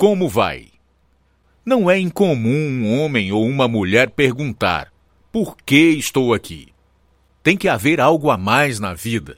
Como 0.00 0.30
vai? 0.30 0.68
Não 1.62 1.90
é 1.90 1.98
incomum 1.98 2.48
um 2.48 2.98
homem 2.98 3.32
ou 3.32 3.46
uma 3.46 3.68
mulher 3.68 4.08
perguntar: 4.08 4.90
por 5.30 5.58
que 5.58 5.90
estou 5.90 6.32
aqui? 6.32 6.68
Tem 7.42 7.54
que 7.54 7.68
haver 7.68 8.00
algo 8.00 8.30
a 8.30 8.38
mais 8.38 8.80
na 8.80 8.94
vida. 8.94 9.36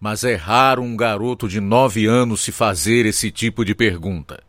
Mas 0.00 0.24
é 0.24 0.36
raro 0.36 0.80
um 0.82 0.96
garoto 0.96 1.46
de 1.46 1.60
nove 1.60 2.06
anos 2.06 2.40
se 2.40 2.50
fazer 2.50 3.04
esse 3.04 3.30
tipo 3.30 3.62
de 3.62 3.74
pergunta. 3.74 4.42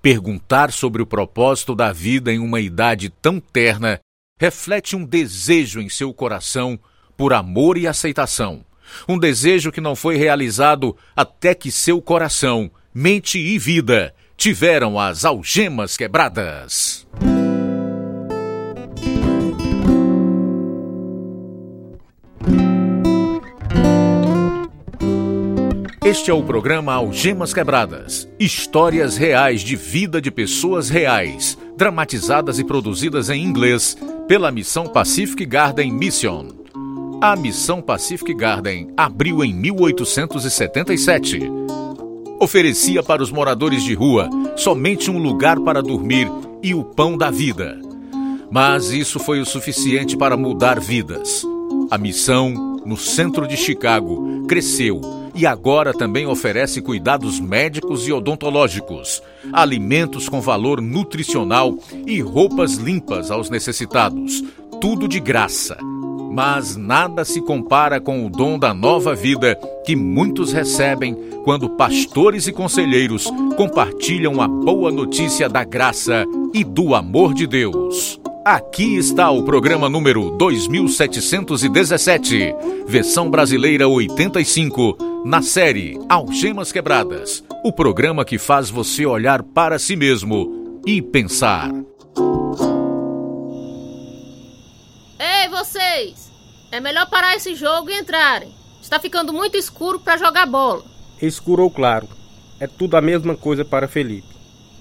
Perguntar 0.00 0.70
sobre 0.70 1.02
o 1.02 1.06
propósito 1.06 1.74
da 1.74 1.92
vida 1.92 2.32
em 2.32 2.38
uma 2.38 2.60
idade 2.60 3.10
tão 3.10 3.40
terna 3.40 3.98
reflete 4.38 4.94
um 4.94 5.04
desejo 5.04 5.80
em 5.80 5.88
seu 5.88 6.14
coração 6.14 6.78
por 7.16 7.32
amor 7.32 7.76
e 7.76 7.88
aceitação. 7.88 8.64
Um 9.08 9.18
desejo 9.18 9.72
que 9.72 9.80
não 9.80 9.96
foi 9.96 10.16
realizado 10.16 10.96
até 11.16 11.56
que 11.56 11.72
seu 11.72 12.00
coração, 12.00 12.70
mente 12.94 13.36
e 13.36 13.58
vida 13.58 14.14
tiveram 14.36 15.00
as 15.00 15.24
algemas 15.24 15.96
quebradas. 15.96 17.06
Este 26.04 26.30
é 26.30 26.34
o 26.34 26.42
programa 26.42 26.92
Algemas 26.94 27.52
Quebradas. 27.52 28.28
Histórias 28.38 29.16
reais 29.16 29.62
de 29.62 29.74
vida 29.74 30.20
de 30.20 30.30
pessoas 30.30 30.88
reais, 30.88 31.58
dramatizadas 31.76 32.60
e 32.60 32.64
produzidas 32.64 33.28
em 33.28 33.42
inglês 33.42 33.96
pela 34.28 34.52
Missão 34.52 34.86
Pacific 34.86 35.44
Garden 35.44 35.90
Mission. 35.90 36.48
A 37.20 37.34
Missão 37.34 37.82
Pacific 37.82 38.34
Garden 38.34 38.92
abriu 38.96 39.42
em 39.42 39.52
1877. 39.52 41.50
Oferecia 42.38 43.02
para 43.02 43.22
os 43.22 43.30
moradores 43.30 43.82
de 43.82 43.94
rua 43.94 44.28
somente 44.56 45.10
um 45.10 45.18
lugar 45.18 45.58
para 45.60 45.82
dormir 45.82 46.30
e 46.62 46.74
o 46.74 46.84
pão 46.84 47.16
da 47.16 47.30
vida. 47.30 47.80
Mas 48.50 48.90
isso 48.90 49.18
foi 49.18 49.40
o 49.40 49.46
suficiente 49.46 50.16
para 50.16 50.36
mudar 50.36 50.78
vidas. 50.78 51.44
A 51.90 51.96
missão, 51.96 52.76
no 52.84 52.96
centro 52.96 53.46
de 53.46 53.56
Chicago, 53.56 54.46
cresceu 54.46 55.00
e 55.34 55.46
agora 55.46 55.92
também 55.92 56.26
oferece 56.26 56.80
cuidados 56.80 57.40
médicos 57.40 58.06
e 58.06 58.12
odontológicos, 58.12 59.22
alimentos 59.52 60.28
com 60.28 60.40
valor 60.40 60.80
nutricional 60.80 61.78
e 62.06 62.20
roupas 62.20 62.74
limpas 62.74 63.30
aos 63.30 63.48
necessitados. 63.48 64.42
Tudo 64.80 65.08
de 65.08 65.20
graça. 65.20 65.76
Mas 66.36 66.76
nada 66.76 67.24
se 67.24 67.40
compara 67.40 67.98
com 67.98 68.26
o 68.26 68.28
dom 68.28 68.58
da 68.58 68.74
nova 68.74 69.14
vida 69.14 69.58
que 69.86 69.96
muitos 69.96 70.52
recebem 70.52 71.16
quando 71.42 71.70
pastores 71.70 72.46
e 72.46 72.52
conselheiros 72.52 73.32
compartilham 73.56 74.42
a 74.42 74.46
boa 74.46 74.92
notícia 74.92 75.48
da 75.48 75.64
graça 75.64 76.26
e 76.52 76.62
do 76.62 76.94
amor 76.94 77.32
de 77.32 77.46
Deus. 77.46 78.20
Aqui 78.44 78.98
está 78.98 79.30
o 79.30 79.44
programa 79.44 79.88
número 79.88 80.36
2717, 80.36 82.54
versão 82.86 83.30
brasileira 83.30 83.88
85, 83.88 85.22
na 85.24 85.40
série 85.40 85.98
Algemas 86.06 86.70
Quebradas. 86.70 87.42
O 87.64 87.72
programa 87.72 88.26
que 88.26 88.36
faz 88.36 88.68
você 88.68 89.06
olhar 89.06 89.42
para 89.42 89.78
si 89.78 89.96
mesmo 89.96 90.82
e 90.84 91.00
pensar. 91.00 91.70
Vocês! 95.76 96.32
É 96.72 96.80
melhor 96.80 97.06
parar 97.08 97.36
esse 97.36 97.54
jogo 97.54 97.90
e 97.90 97.98
entrarem. 97.98 98.48
Está 98.82 98.98
ficando 98.98 99.32
muito 99.32 99.58
escuro 99.58 100.00
para 100.00 100.16
jogar 100.16 100.46
bola. 100.46 100.82
Escuro 101.20 101.64
ou 101.64 101.70
claro, 101.70 102.08
é 102.58 102.66
tudo 102.66 102.96
a 102.96 103.02
mesma 103.02 103.36
coisa 103.36 103.64
para 103.64 103.86
Felipe. 103.86 104.34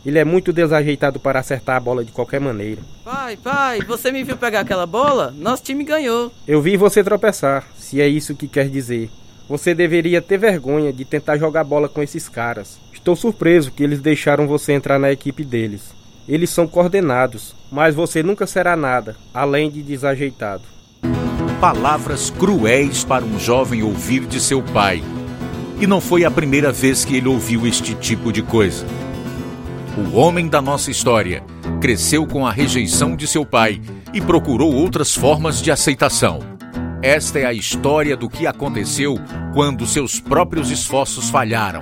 Ele 0.06 0.20
é 0.20 0.24
muito 0.24 0.54
desajeitado 0.54 1.20
para 1.20 1.40
acertar 1.40 1.76
a 1.76 1.80
bola 1.80 2.06
de 2.06 2.12
qualquer 2.12 2.40
maneira. 2.40 2.82
Pai, 3.04 3.36
pai, 3.36 3.82
você 3.82 4.12
me 4.12 4.24
viu 4.24 4.38
pegar 4.38 4.62
aquela 4.62 4.86
bola? 4.86 5.34
Nosso 5.36 5.64
time 5.64 5.84
ganhou. 5.84 6.32
Eu 6.48 6.62
vi 6.62 6.78
você 6.78 7.04
tropeçar, 7.04 7.68
se 7.78 8.00
é 8.00 8.08
isso 8.08 8.36
que 8.36 8.48
quer 8.48 8.70
dizer. 8.70 9.10
Você 9.50 9.76
deveria 9.76 10.22
ter 10.22 10.38
vergonha 10.38 10.94
de 10.94 11.04
tentar 11.04 11.38
jogar 11.38 11.64
bola 11.64 11.90
com 11.90 12.02
esses 12.02 12.30
caras. 12.30 12.80
Estou 12.94 13.16
surpreso 13.16 13.72
que 13.72 13.84
eles 13.84 14.00
deixaram 14.00 14.48
você 14.48 14.74
entrar 14.74 15.00
na 15.00 15.12
equipe 15.12 15.44
deles. 15.44 15.94
Eles 16.28 16.50
são 16.50 16.68
coordenados, 16.68 17.54
mas 17.72 17.94
você 17.94 18.24
nunca 18.24 18.48
será 18.48 18.76
nada, 18.76 19.16
além 19.34 19.70
de 19.70 19.82
desajeitado. 19.84 20.75
Palavras 21.66 22.30
cruéis 22.30 23.04
para 23.04 23.26
um 23.26 23.40
jovem 23.40 23.82
ouvir 23.82 24.28
de 24.28 24.40
seu 24.40 24.62
pai. 24.62 25.04
E 25.82 25.88
não 25.88 26.00
foi 26.00 26.24
a 26.24 26.30
primeira 26.30 26.72
vez 26.72 27.04
que 27.04 27.16
ele 27.16 27.28
ouviu 27.28 27.66
este 27.66 27.96
tipo 27.96 28.32
de 28.32 28.44
coisa. 28.44 28.86
O 29.98 30.16
homem 30.16 30.48
da 30.48 30.62
nossa 30.62 30.92
história 30.92 31.44
cresceu 31.82 32.28
com 32.28 32.46
a 32.46 32.52
rejeição 32.52 33.16
de 33.16 33.26
seu 33.26 33.44
pai 33.44 33.82
e 34.14 34.22
procurou 34.22 34.72
outras 34.76 35.16
formas 35.16 35.60
de 35.60 35.72
aceitação. 35.72 36.38
Esta 37.02 37.40
é 37.40 37.46
a 37.46 37.54
história 37.54 38.16
do 38.16 38.30
que 38.30 38.46
aconteceu 38.46 39.18
quando 39.52 39.88
seus 39.88 40.20
próprios 40.20 40.70
esforços 40.70 41.32
falharam. 41.32 41.82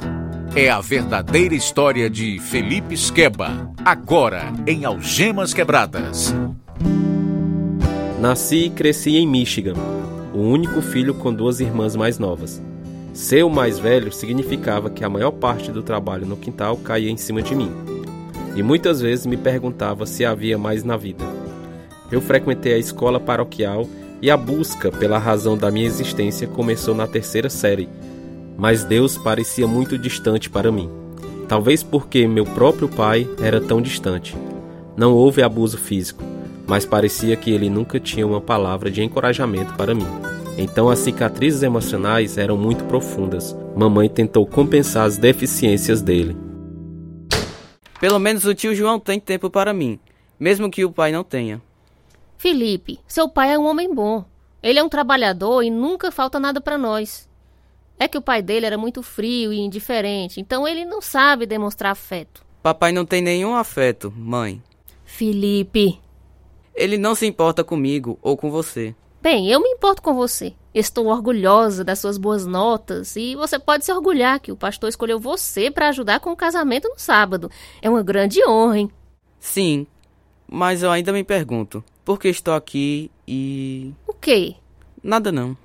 É 0.56 0.70
a 0.70 0.80
verdadeira 0.80 1.56
história 1.56 2.10
de 2.10 2.40
Felipe 2.40 2.96
Skeba, 2.96 3.70
agora 3.84 4.46
em 4.66 4.86
Algemas 4.86 5.54
Quebradas. 5.54 6.34
Nasci 8.24 8.68
e 8.68 8.70
cresci 8.70 9.18
em 9.18 9.28
Michigan, 9.28 9.74
o 10.34 10.38
único 10.38 10.82
filho 10.82 11.14
com 11.14 11.34
duas 11.34 11.60
irmãs 11.60 11.94
mais 11.94 12.18
novas. 12.18 12.62
Ser 13.14 13.44
o 13.44 13.50
mais 13.50 13.78
velho 13.78 14.14
significava 14.14 14.90
que 14.90 15.04
a 15.04 15.10
maior 15.10 15.32
parte 15.32 15.74
do 15.74 15.84
trabalho 15.84 16.26
no 16.26 16.38
quintal 16.38 16.78
caía 16.78 17.10
em 17.12 17.18
cima 17.18 17.42
de 17.42 17.54
mim 17.54 17.70
e 18.56 18.64
muitas 18.64 19.02
vezes 19.02 19.26
me 19.26 19.36
perguntava 19.36 20.06
se 20.06 20.24
havia 20.24 20.58
mais 20.58 20.86
na 20.86 20.96
vida. 20.96 21.22
Eu 22.10 22.22
frequentei 22.22 22.76
a 22.76 22.78
escola 22.78 23.20
paroquial 23.20 23.86
e 24.22 24.32
a 24.32 24.38
busca 24.38 24.90
pela 24.90 25.18
razão 25.18 25.58
da 25.58 25.70
minha 25.70 25.86
existência 25.86 26.48
começou 26.48 26.96
na 26.96 27.06
terceira 27.06 27.50
série, 27.50 27.90
mas 28.58 28.86
Deus 28.86 29.18
parecia 29.18 29.68
muito 29.68 29.98
distante 29.98 30.50
para 30.50 30.72
mim. 30.72 30.90
Talvez 31.50 31.84
porque 31.84 32.26
meu 32.26 32.46
próprio 32.46 32.88
pai 32.88 33.28
era 33.42 33.60
tão 33.60 33.82
distante. 33.82 34.34
Não 34.96 35.14
houve 35.14 35.42
abuso 35.42 35.78
físico, 35.78 36.24
mas 36.68 36.86
parecia 36.86 37.36
que 37.36 37.52
ele 37.52 37.70
nunca 37.70 38.00
tinha 38.00 38.26
uma 38.26 38.42
palavra 38.42 38.90
de 38.90 39.04
encorajamento 39.04 39.74
para 39.76 39.94
mim. 39.94 40.08
Então 40.58 40.90
as 40.90 41.00
cicatrizes 41.00 41.64
emocionais 41.64 42.38
eram 42.38 42.56
muito 42.56 42.84
profundas. 42.86 43.56
Mamãe 43.76 44.08
tentou 44.08 44.46
compensar 44.46 45.06
as 45.06 45.18
deficiências 45.18 46.02
dele. 46.02 46.38
Pelo 48.00 48.20
menos 48.20 48.46
o 48.46 48.54
tio 48.54 48.76
João 48.76 49.00
tem 49.00 49.20
tempo 49.20 49.50
para 49.50 49.74
mim, 49.74 50.00
mesmo 50.40 50.70
que 50.70 50.86
o 50.86 50.92
pai 50.92 51.12
não 51.12 51.24
tenha. 51.24 51.62
Felipe, 52.38 53.00
seu 53.08 53.30
pai 53.30 53.54
é 53.54 53.58
um 53.58 53.66
homem 53.66 53.94
bom. 53.94 54.26
Ele 54.62 54.80
é 54.80 54.84
um 54.84 54.90
trabalhador 54.90 55.64
e 55.64 55.70
nunca 55.70 56.12
falta 56.12 56.40
nada 56.40 56.62
para 56.62 56.78
nós. 56.78 57.30
É 57.98 58.08
que 58.08 58.18
o 58.18 58.22
pai 58.22 58.42
dele 58.42 58.66
era 58.66 58.78
muito 58.78 59.02
frio 59.02 59.54
e 59.54 59.60
indiferente, 59.60 60.40
então 60.40 60.68
ele 60.68 60.84
não 60.84 61.02
sabe 61.02 61.46
demonstrar 61.46 61.92
afeto. 61.92 62.44
Papai 62.62 62.92
não 62.92 63.06
tem 63.06 63.22
nenhum 63.22 63.56
afeto, 63.56 64.12
mãe. 64.16 64.62
Felipe. 65.06 66.00
Ele 66.76 66.98
não 66.98 67.16
se 67.16 67.26
importa 67.26 67.64
comigo 67.64 68.18
ou 68.22 68.36
com 68.36 68.50
você. 68.50 68.96
Bem, 69.22 69.50
eu 69.50 69.62
me 69.62 69.70
importo 69.70 70.02
com 70.02 70.14
você. 70.14 70.54
Estou 70.74 71.08
orgulhosa 71.08 71.84
das 71.84 72.00
suas 72.00 72.18
boas 72.18 72.46
notas 72.46 73.16
e 73.16 73.36
você 73.36 73.58
pode 73.58 73.86
se 73.86 73.92
orgulhar 73.94 74.40
que 74.40 74.52
o 74.52 74.58
pastor 74.58 74.90
escolheu 74.90 75.20
você 75.20 75.72
para 75.72 75.88
ajudar 75.90 76.20
com 76.20 76.32
o 76.32 76.36
casamento 76.36 76.90
no 76.90 76.98
sábado. 76.98 77.50
É 77.82 77.90
uma 77.90 78.04
grande 78.04 78.46
honra, 78.46 78.80
hein? 78.80 78.92
Sim, 79.40 79.88
mas 80.46 80.84
eu 80.84 80.92
ainda 80.92 81.14
me 81.14 81.24
pergunto, 81.24 81.84
por 82.04 82.20
que 82.20 82.28
estou 82.28 82.54
aqui 82.54 83.10
e. 83.28 83.94
O 84.08 84.14
quê? 84.14 84.56
Nada 85.02 85.32
não. 85.32 85.56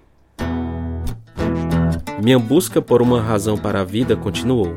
Minha 2.22 2.38
busca 2.38 2.82
por 2.82 3.00
uma 3.00 3.20
razão 3.20 3.56
para 3.56 3.80
a 3.80 3.84
vida 3.84 4.16
continuou. 4.16 4.76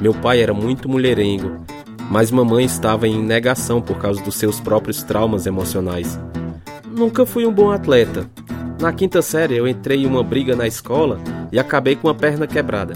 Meu 0.00 0.14
pai 0.14 0.40
era 0.40 0.54
muito 0.54 0.88
mulherengo, 0.88 1.64
mas 2.10 2.32
mamãe 2.32 2.64
estava 2.64 3.06
em 3.06 3.22
negação 3.22 3.80
por 3.80 3.96
causa 3.98 4.20
dos 4.20 4.34
seus 4.34 4.58
próprios 4.58 5.04
traumas 5.04 5.46
emocionais. 5.46 6.18
Nunca 6.84 7.24
fui 7.24 7.46
um 7.46 7.52
bom 7.52 7.70
atleta. 7.70 8.28
Na 8.80 8.92
quinta 8.92 9.22
série 9.22 9.56
eu 9.56 9.68
entrei 9.68 10.02
em 10.02 10.06
uma 10.06 10.24
briga 10.24 10.56
na 10.56 10.66
escola 10.66 11.20
e 11.52 11.58
acabei 11.58 11.94
com 11.94 12.08
a 12.08 12.14
perna 12.14 12.48
quebrada. 12.48 12.94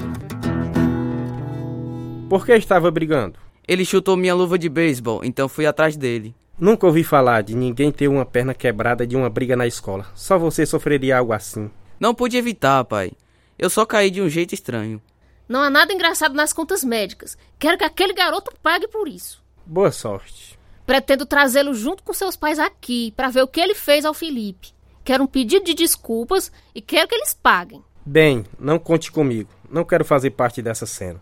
Por 2.28 2.44
que 2.44 2.52
estava 2.52 2.90
brigando? 2.90 3.38
Ele 3.68 3.84
chutou 3.84 4.16
minha 4.16 4.34
luva 4.34 4.58
de 4.58 4.68
beisebol, 4.68 5.24
então 5.24 5.48
fui 5.48 5.64
atrás 5.64 5.96
dele. 5.96 6.34
Nunca 6.58 6.86
ouvi 6.86 7.04
falar 7.04 7.42
de 7.42 7.54
ninguém 7.54 7.92
ter 7.92 8.08
uma 8.08 8.26
perna 8.26 8.52
quebrada 8.52 9.06
de 9.06 9.16
uma 9.16 9.30
briga 9.30 9.54
na 9.54 9.66
escola. 9.66 10.06
Só 10.14 10.38
você 10.38 10.66
sofreria 10.66 11.18
algo 11.18 11.32
assim. 11.32 11.70
Não 12.00 12.14
pude 12.14 12.36
evitar, 12.36 12.84
pai. 12.84 13.12
Eu 13.56 13.70
só 13.70 13.86
caí 13.86 14.10
de 14.10 14.20
um 14.20 14.28
jeito 14.28 14.54
estranho. 14.54 15.00
Não 15.48 15.60
há 15.60 15.68
nada 15.68 15.92
engraçado 15.92 16.34
nas 16.34 16.52
contas 16.52 16.82
médicas. 16.82 17.36
Quero 17.58 17.76
que 17.76 17.84
aquele 17.84 18.14
garoto 18.14 18.52
pague 18.62 18.88
por 18.88 19.06
isso. 19.08 19.42
Boa 19.66 19.92
sorte. 19.92 20.58
Pretendo 20.86 21.26
trazê-lo 21.26 21.74
junto 21.74 22.02
com 22.02 22.12
seus 22.12 22.36
pais 22.36 22.58
aqui 22.58 23.12
para 23.16 23.28
ver 23.28 23.42
o 23.42 23.48
que 23.48 23.60
ele 23.60 23.74
fez 23.74 24.04
ao 24.04 24.14
Felipe. 24.14 24.72
Quero 25.02 25.24
um 25.24 25.26
pedido 25.26 25.64
de 25.66 25.74
desculpas 25.74 26.50
e 26.74 26.80
quero 26.80 27.08
que 27.08 27.14
eles 27.14 27.34
paguem. 27.34 27.84
Bem, 28.06 28.44
não 28.58 28.78
conte 28.78 29.12
comigo. 29.12 29.50
Não 29.70 29.84
quero 29.84 30.04
fazer 30.04 30.30
parte 30.30 30.62
dessa 30.62 30.86
cena. 30.86 31.20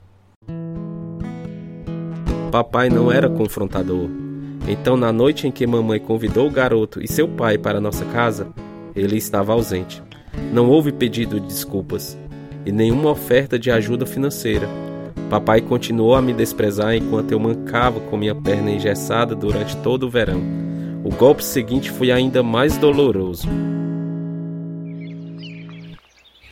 Papai 2.50 2.88
não 2.88 3.10
era 3.10 3.28
confrontador. 3.28 4.08
Então, 4.68 4.96
na 4.96 5.12
noite 5.12 5.48
em 5.48 5.50
que 5.50 5.66
mamãe 5.66 5.98
convidou 5.98 6.46
o 6.46 6.50
garoto 6.50 7.02
e 7.02 7.08
seu 7.08 7.26
pai 7.26 7.58
para 7.58 7.80
nossa 7.80 8.04
casa, 8.06 8.52
ele 8.94 9.16
estava 9.16 9.52
ausente. 9.52 10.02
Não 10.52 10.68
houve 10.68 10.92
pedido 10.92 11.40
de 11.40 11.46
desculpas 11.46 12.16
e 12.64 12.72
nenhuma 12.72 13.10
oferta 13.10 13.58
de 13.58 13.70
ajuda 13.70 14.06
financeira. 14.06 14.68
Papai 15.28 15.60
continuou 15.60 16.14
a 16.14 16.22
me 16.22 16.32
desprezar 16.32 16.94
enquanto 16.94 17.32
eu 17.32 17.40
mancava 17.40 18.00
com 18.00 18.16
minha 18.16 18.34
perna 18.34 18.70
engessada 18.70 19.34
durante 19.34 19.76
todo 19.78 20.04
o 20.04 20.10
verão. 20.10 20.42
O 21.04 21.10
golpe 21.10 21.42
seguinte 21.42 21.90
foi 21.90 22.10
ainda 22.10 22.42
mais 22.42 22.76
doloroso. 22.76 23.48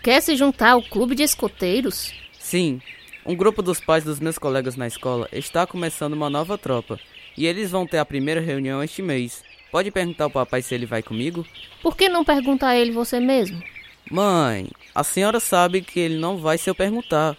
Quer 0.02 0.20
se 0.22 0.34
juntar 0.34 0.70
ao 0.70 0.82
clube 0.82 1.14
de 1.14 1.22
escoteiros? 1.22 2.12
Sim, 2.38 2.80
um 3.24 3.36
grupo 3.36 3.60
dos 3.60 3.78
pais 3.78 4.02
dos 4.02 4.18
meus 4.18 4.38
colegas 4.38 4.76
na 4.76 4.86
escola 4.86 5.28
está 5.30 5.66
começando 5.66 6.14
uma 6.14 6.30
nova 6.30 6.56
tropa 6.56 6.98
e 7.36 7.46
eles 7.46 7.70
vão 7.70 7.86
ter 7.86 7.98
a 7.98 8.04
primeira 8.04 8.40
reunião 8.40 8.82
este 8.82 9.02
mês. 9.02 9.44
Pode 9.70 9.90
perguntar 9.90 10.24
ao 10.24 10.30
papai 10.30 10.62
se 10.62 10.74
ele 10.74 10.86
vai 10.86 11.02
comigo? 11.02 11.46
Por 11.82 11.96
que 11.96 12.08
não 12.08 12.24
pergunta 12.24 12.66
a 12.66 12.76
ele 12.76 12.90
você 12.90 13.20
mesmo? 13.20 13.62
Mãe, 14.10 14.68
a 14.92 15.04
senhora 15.04 15.38
sabe 15.38 15.82
que 15.82 16.00
ele 16.00 16.18
não 16.18 16.36
vai 16.36 16.58
se 16.58 16.68
eu 16.68 16.74
perguntar. 16.74 17.36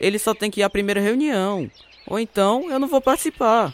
Ele 0.00 0.18
só 0.18 0.34
tem 0.34 0.50
que 0.50 0.60
ir 0.60 0.64
à 0.64 0.70
primeira 0.70 1.00
reunião. 1.00 1.70
Ou 2.06 2.18
então 2.18 2.68
eu 2.68 2.80
não 2.80 2.88
vou 2.88 3.00
participar. 3.00 3.72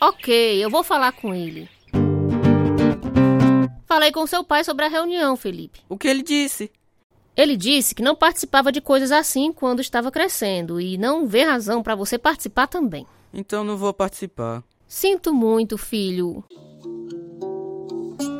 Ok, 0.00 0.64
eu 0.64 0.70
vou 0.70 0.82
falar 0.82 1.12
com 1.12 1.34
ele. 1.34 1.68
Falei 3.86 4.10
com 4.10 4.26
seu 4.26 4.42
pai 4.42 4.64
sobre 4.64 4.86
a 4.86 4.88
reunião, 4.88 5.36
Felipe. 5.36 5.80
O 5.88 5.98
que 5.98 6.08
ele 6.08 6.22
disse? 6.22 6.70
Ele 7.36 7.56
disse 7.56 7.94
que 7.94 8.02
não 8.02 8.16
participava 8.16 8.72
de 8.72 8.80
coisas 8.80 9.12
assim 9.12 9.52
quando 9.52 9.80
estava 9.80 10.10
crescendo 10.10 10.80
e 10.80 10.96
não 10.96 11.26
vê 11.26 11.44
razão 11.44 11.82
para 11.82 11.94
você 11.94 12.16
participar 12.16 12.66
também. 12.66 13.06
Então 13.32 13.62
não 13.62 13.76
vou 13.76 13.92
participar. 13.92 14.64
Sinto 14.88 15.32
muito, 15.34 15.76
filho. 15.76 16.42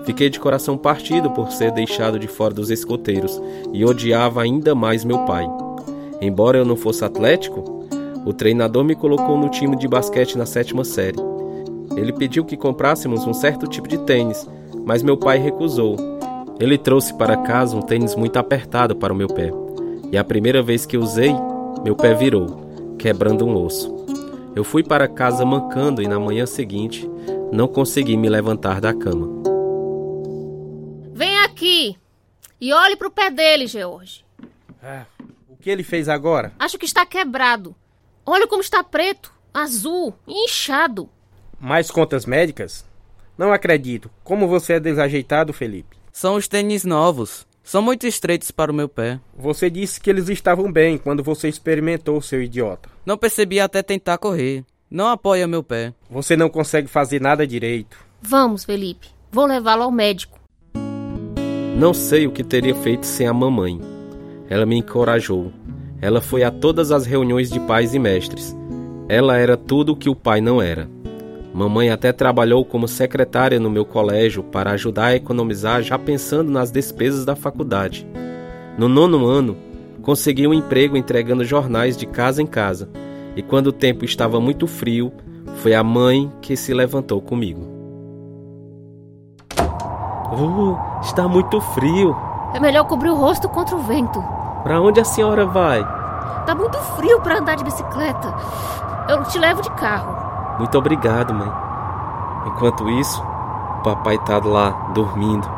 Fiquei 0.04 0.28
de 0.28 0.40
coração 0.40 0.76
partido 0.76 1.30
por 1.30 1.52
ser 1.52 1.70
deixado 1.70 2.18
de 2.18 2.26
fora 2.26 2.52
dos 2.52 2.70
escoteiros 2.70 3.40
e 3.72 3.84
odiava 3.84 4.42
ainda 4.42 4.74
mais 4.74 5.04
meu 5.04 5.18
pai. 5.20 5.48
Embora 6.20 6.58
eu 6.58 6.64
não 6.64 6.76
fosse 6.76 7.04
atlético, 7.04 7.86
o 8.24 8.32
treinador 8.32 8.84
me 8.84 8.94
colocou 8.94 9.36
no 9.36 9.48
time 9.48 9.76
de 9.76 9.86
basquete 9.86 10.36
na 10.36 10.46
sétima 10.46 10.84
série. 10.84 11.18
Ele 11.96 12.12
pediu 12.12 12.44
que 12.44 12.56
comprássemos 12.56 13.26
um 13.26 13.32
certo 13.32 13.66
tipo 13.66 13.86
de 13.88 13.98
tênis, 13.98 14.48
mas 14.84 15.02
meu 15.02 15.16
pai 15.16 15.38
recusou. 15.38 15.96
Ele 16.58 16.78
trouxe 16.78 17.14
para 17.14 17.36
casa 17.36 17.76
um 17.76 17.82
tênis 17.82 18.14
muito 18.14 18.36
apertado 18.38 18.96
para 18.96 19.12
o 19.12 19.16
meu 19.16 19.28
pé, 19.28 19.52
e 20.10 20.16
a 20.16 20.24
primeira 20.24 20.62
vez 20.62 20.86
que 20.86 20.96
usei, 20.96 21.34
meu 21.84 21.96
pé 21.96 22.14
virou, 22.14 22.46
quebrando 22.98 23.44
um 23.44 23.56
osso. 23.56 23.92
Eu 24.54 24.64
fui 24.64 24.82
para 24.82 25.08
casa 25.08 25.44
mancando 25.44 26.02
e 26.02 26.06
na 26.06 26.20
manhã 26.20 26.46
seguinte 26.46 27.08
não 27.50 27.66
consegui 27.66 28.16
me 28.16 28.28
levantar 28.28 28.80
da 28.80 28.92
cama. 28.92 29.51
E 32.62 32.72
olhe 32.72 32.94
para 32.94 33.08
o 33.08 33.10
pé 33.10 33.28
dele, 33.28 33.66
George. 33.66 34.24
Ah, 34.80 35.04
o 35.48 35.56
que 35.56 35.68
ele 35.68 35.82
fez 35.82 36.08
agora? 36.08 36.52
Acho 36.60 36.78
que 36.78 36.84
está 36.84 37.04
quebrado. 37.04 37.74
Olha 38.24 38.46
como 38.46 38.62
está 38.62 38.84
preto, 38.84 39.32
azul 39.52 40.14
e 40.28 40.44
inchado. 40.44 41.10
Mais 41.58 41.90
contas 41.90 42.24
médicas? 42.24 42.86
Não 43.36 43.52
acredito. 43.52 44.08
Como 44.22 44.46
você 44.46 44.74
é 44.74 44.80
desajeitado, 44.80 45.52
Felipe? 45.52 45.96
São 46.12 46.36
os 46.36 46.46
tênis 46.46 46.84
novos. 46.84 47.48
São 47.64 47.82
muito 47.82 48.06
estreitos 48.06 48.52
para 48.52 48.70
o 48.70 48.74
meu 48.74 48.88
pé. 48.88 49.18
Você 49.36 49.68
disse 49.68 50.00
que 50.00 50.08
eles 50.08 50.28
estavam 50.28 50.70
bem 50.70 50.98
quando 50.98 51.20
você 51.20 51.48
experimentou, 51.48 52.22
seu 52.22 52.40
idiota. 52.40 52.88
Não 53.04 53.18
percebi 53.18 53.58
até 53.58 53.82
tentar 53.82 54.18
correr. 54.18 54.64
Não 54.88 55.08
apoia 55.08 55.48
meu 55.48 55.64
pé. 55.64 55.92
Você 56.08 56.36
não 56.36 56.48
consegue 56.48 56.86
fazer 56.86 57.20
nada 57.20 57.44
direito. 57.44 57.96
Vamos, 58.20 58.64
Felipe. 58.64 59.08
Vou 59.32 59.46
levá-lo 59.46 59.82
ao 59.82 59.90
médico. 59.90 60.41
Não 61.76 61.94
sei 61.94 62.26
o 62.26 62.30
que 62.30 62.44
teria 62.44 62.74
feito 62.74 63.06
sem 63.06 63.26
a 63.26 63.32
mamãe. 63.32 63.80
Ela 64.48 64.66
me 64.66 64.76
encorajou. 64.76 65.50
Ela 66.02 66.20
foi 66.20 66.44
a 66.44 66.50
todas 66.50 66.92
as 66.92 67.06
reuniões 67.06 67.50
de 67.50 67.58
pais 67.60 67.94
e 67.94 67.98
mestres. 67.98 68.54
Ela 69.08 69.38
era 69.38 69.56
tudo 69.56 69.92
o 69.92 69.96
que 69.96 70.10
o 70.10 70.14
pai 70.14 70.40
não 70.40 70.60
era. 70.60 70.88
Mamãe 71.54 71.90
até 71.90 72.12
trabalhou 72.12 72.64
como 72.64 72.86
secretária 72.86 73.58
no 73.58 73.70
meu 73.70 73.84
colégio 73.84 74.42
para 74.42 74.72
ajudar 74.72 75.06
a 75.06 75.16
economizar 75.16 75.82
já 75.82 75.98
pensando 75.98 76.50
nas 76.50 76.70
despesas 76.70 77.24
da 77.24 77.34
faculdade. 77.34 78.06
No 78.76 78.88
nono 78.88 79.26
ano, 79.26 79.56
consegui 80.02 80.46
um 80.46 80.54
emprego 80.54 80.96
entregando 80.96 81.44
jornais 81.44 81.96
de 81.96 82.06
casa 82.06 82.42
em 82.42 82.46
casa, 82.46 82.88
e 83.34 83.42
quando 83.42 83.68
o 83.68 83.72
tempo 83.72 84.04
estava 84.04 84.40
muito 84.40 84.66
frio, 84.66 85.12
foi 85.56 85.74
a 85.74 85.82
mãe 85.82 86.30
que 86.40 86.56
se 86.56 86.72
levantou 86.72 87.20
comigo. 87.20 87.71
Oh, 90.32 90.76
está 91.02 91.28
muito 91.28 91.60
frio. 91.60 92.16
É 92.54 92.60
melhor 92.60 92.84
cobrir 92.84 93.10
o 93.10 93.14
rosto 93.14 93.48
contra 93.48 93.76
o 93.76 93.80
vento. 93.80 94.22
Para 94.62 94.80
onde 94.80 94.98
a 94.98 95.04
senhora 95.04 95.44
vai? 95.44 95.82
Tá 96.46 96.54
muito 96.54 96.78
frio 96.96 97.20
para 97.20 97.38
andar 97.38 97.56
de 97.56 97.64
bicicleta. 97.64 98.34
Eu 99.08 99.22
te 99.24 99.38
levo 99.38 99.60
de 99.60 99.70
carro. 99.72 100.58
Muito 100.58 100.76
obrigado, 100.78 101.34
mãe. 101.34 101.52
Enquanto 102.46 102.88
isso, 102.88 103.22
o 103.22 103.82
papai 103.82 104.18
tá 104.18 104.38
lá 104.38 104.70
dormindo. 104.94 105.48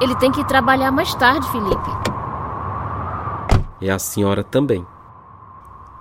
Ele 0.00 0.14
tem 0.16 0.30
que 0.30 0.40
ir 0.40 0.46
trabalhar 0.46 0.90
mais 0.90 1.14
tarde, 1.14 1.48
Felipe. 1.50 1.90
E 3.80 3.90
a 3.90 3.98
senhora 3.98 4.44
também. 4.44 4.86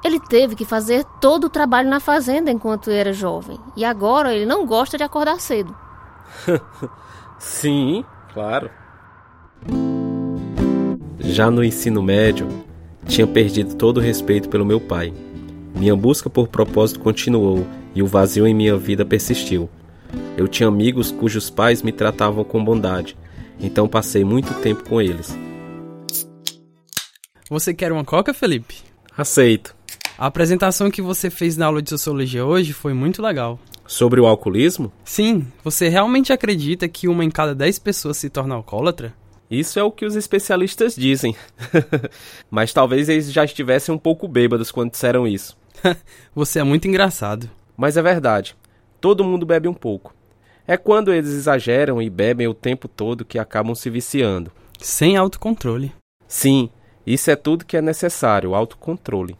Ele 0.04 0.20
teve 0.20 0.56
que 0.56 0.66
fazer 0.66 1.04
todo 1.20 1.46
o 1.46 1.50
trabalho 1.50 1.90
na 1.90 2.00
fazenda 2.00 2.52
enquanto 2.52 2.92
era 2.92 3.12
jovem. 3.12 3.60
E 3.76 3.84
agora 3.84 4.34
ele 4.34 4.46
não 4.46 4.66
gosta 4.66 4.98
de 4.98 5.04
acordar 5.04 5.40
cedo. 5.40 5.76
Sim, 7.40 8.04
claro. 8.34 8.70
Já 11.20 11.52
no 11.52 11.64
ensino 11.64 12.02
médio, 12.02 12.48
tinha 13.08 13.28
perdido 13.28 13.76
todo 13.76 13.98
o 13.98 14.02
respeito 14.02 14.50
pelo 14.50 14.66
meu 14.66 14.80
pai. 14.80 15.14
Minha 15.76 15.96
busca 15.96 16.30
por 16.30 16.48
propósito 16.48 17.00
continuou 17.00 17.66
e 17.94 18.02
o 18.02 18.08
vazio 18.08 18.48
em 18.48 18.54
minha 18.54 18.78
vida 18.78 19.06
persistiu. 19.06 19.70
Eu 20.38 20.48
tinha 20.48 20.70
amigos 20.70 21.12
cujos 21.12 21.50
pais 21.50 21.82
me 21.82 21.92
tratavam 21.92 22.44
com 22.44 22.64
bondade, 22.64 23.18
então 23.60 23.88
passei 23.88 24.24
muito 24.24 24.54
tempo 24.56 24.84
com 24.88 25.02
eles. 25.02 25.38
Você 27.50 27.74
quer 27.74 27.92
uma 27.92 28.04
coca, 28.04 28.34
Felipe? 28.34 28.78
Aceito. 29.18 29.76
A 30.18 30.26
apresentação 30.28 30.90
que 30.90 31.02
você 31.02 31.30
fez 31.30 31.58
na 31.58 31.66
aula 31.66 31.82
de 31.82 31.90
sociologia 31.90 32.46
hoje 32.46 32.74
foi 32.74 32.94
muito 32.94 33.22
legal. 33.22 33.60
Sobre 33.88 34.20
o 34.20 34.26
alcoolismo? 34.26 34.92
Sim, 35.04 35.48
você 35.64 35.88
realmente 35.90 36.34
acredita 36.34 36.88
que 36.88 37.08
uma 37.08 37.24
em 37.24 37.30
cada 37.30 37.54
dez 37.54 37.78
pessoas 37.78 38.18
se 38.18 38.30
torna 38.30 38.56
alcoólatra? 38.56 39.14
Isso 39.50 39.78
é 39.78 39.84
o 39.84 39.92
que 39.92 40.06
os 40.06 40.16
especialistas 40.16 40.96
dizem. 40.96 41.36
Mas 42.50 42.74
talvez 42.74 43.10
eles 43.10 43.32
já 43.32 43.46
estivessem 43.46 43.94
um 43.94 43.98
pouco 43.98 44.28
bêbados 44.28 44.72
quando 44.72 44.92
disseram 44.92 45.28
isso. 45.28 45.56
você 46.34 46.60
é 46.60 46.64
muito 46.64 46.88
engraçado. 46.88 47.50
Mas 47.78 47.96
é 47.96 48.02
verdade. 48.02 48.56
Todo 49.00 49.24
mundo 49.24 49.46
bebe 49.46 49.68
um 49.68 49.74
pouco. 49.74 50.16
É 50.68 50.78
quando 50.78 51.14
eles 51.14 51.30
exageram 51.30 52.02
e 52.02 52.10
bebem 52.10 52.48
o 52.48 52.54
tempo 52.54 52.88
todo 52.88 53.24
que 53.24 53.38
acabam 53.38 53.76
se 53.76 53.90
viciando. 53.90 54.52
Sem 54.80 55.16
autocontrole. 55.16 55.94
Sim, 56.28 56.70
isso 57.06 57.30
é 57.30 57.36
tudo 57.36 57.66
que 57.66 57.78
é 57.78 57.82
necessário, 57.82 58.56
autocontrole. 58.56 59.38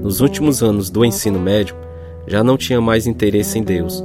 Nos 0.00 0.20
últimos 0.20 0.62
anos 0.62 0.88
do 0.88 1.04
ensino 1.04 1.40
médio, 1.40 1.76
já 2.26 2.42
não 2.42 2.56
tinha 2.56 2.80
mais 2.80 3.06
interesse 3.06 3.58
em 3.58 3.62
Deus. 3.62 4.02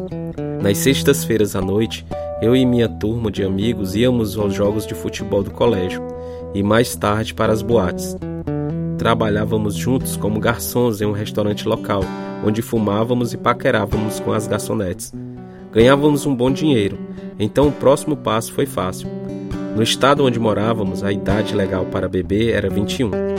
Nas 0.62 0.78
sextas-feiras 0.80 1.56
à 1.56 1.62
noite, 1.62 2.06
eu 2.42 2.56
e 2.56 2.66
minha 2.66 2.88
turma 2.88 3.32
de 3.32 3.44
amigos 3.44 3.96
íamos 3.96 4.38
aos 4.38 4.54
jogos 4.54 4.86
de 4.86 4.94
futebol 4.94 5.44
do 5.44 5.52
colégio 5.52 6.02
e 6.54 6.62
mais 6.62 6.96
tarde 6.96 7.34
para 7.34 7.54
as 7.54 7.62
boates. 7.62 8.16
Trabalhávamos 8.98 9.76
juntos 9.76 10.18
como 10.18 10.40
garçons 10.40 11.02
em 11.02 11.06
um 11.06 11.12
restaurante 11.12 11.68
local, 11.68 12.02
onde 12.46 12.62
fumávamos 12.62 13.34
e 13.34 13.38
paquerávamos 13.38 14.20
com 14.20 14.34
as 14.34 14.48
garçonetes. 14.48 15.14
Ganhávamos 15.72 16.26
um 16.26 16.36
bom 16.36 16.52
dinheiro, 16.52 16.98
então 17.40 17.68
o 17.68 17.72
próximo 17.72 18.18
passo 18.18 18.52
foi 18.54 18.66
fácil. 18.66 19.08
No 19.76 19.84
estado 19.84 20.26
onde 20.26 20.40
morávamos, 20.40 21.04
a 21.04 21.12
idade 21.12 21.56
legal 21.56 21.86
para 21.86 22.10
beber 22.10 22.56
era 22.56 22.68
21. 22.68 23.37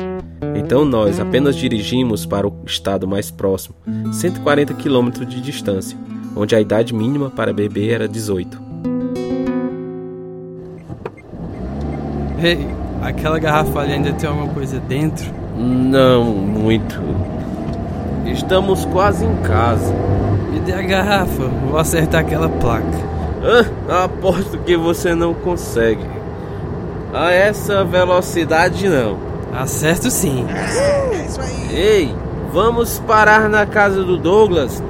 Então 0.56 0.84
nós 0.84 1.18
apenas 1.18 1.56
dirigimos 1.56 2.24
para 2.24 2.46
o 2.46 2.52
estado 2.64 3.06
mais 3.06 3.30
próximo, 3.30 3.74
140 4.12 4.74
quilômetros 4.74 5.28
de 5.28 5.40
distância, 5.40 5.98
onde 6.36 6.54
a 6.54 6.60
idade 6.60 6.94
mínima 6.94 7.30
para 7.30 7.52
beber 7.52 7.90
era 7.90 8.08
18. 8.08 8.60
Ei, 12.42 12.68
aquela 13.02 13.38
garrafa 13.38 13.80
ali 13.80 13.94
ainda 13.94 14.12
tem 14.12 14.28
alguma 14.28 14.52
coisa 14.54 14.78
dentro? 14.78 15.26
Não 15.56 16.24
muito. 16.24 17.02
Estamos 18.26 18.84
quase 18.84 19.24
em 19.24 19.36
casa. 19.38 19.92
Me 20.52 20.60
dê 20.60 20.72
a 20.72 20.82
garrafa, 20.82 21.44
vou 21.68 21.78
acertar 21.78 22.20
aquela 22.20 22.48
placa. 22.48 23.08
Ah, 23.88 24.04
aposto 24.04 24.58
que 24.58 24.76
você 24.76 25.14
não 25.14 25.34
consegue. 25.34 26.04
A 27.12 27.32
essa 27.32 27.84
velocidade 27.84 28.88
não. 28.88 29.27
Acerto 29.52 30.10
sim. 30.10 30.46
Ei, 31.70 32.14
Vamos 32.52 32.98
parar 33.00 33.48
na 33.48 33.66
casa 33.66 34.02
do 34.02 34.16
Douglas. 34.16 34.82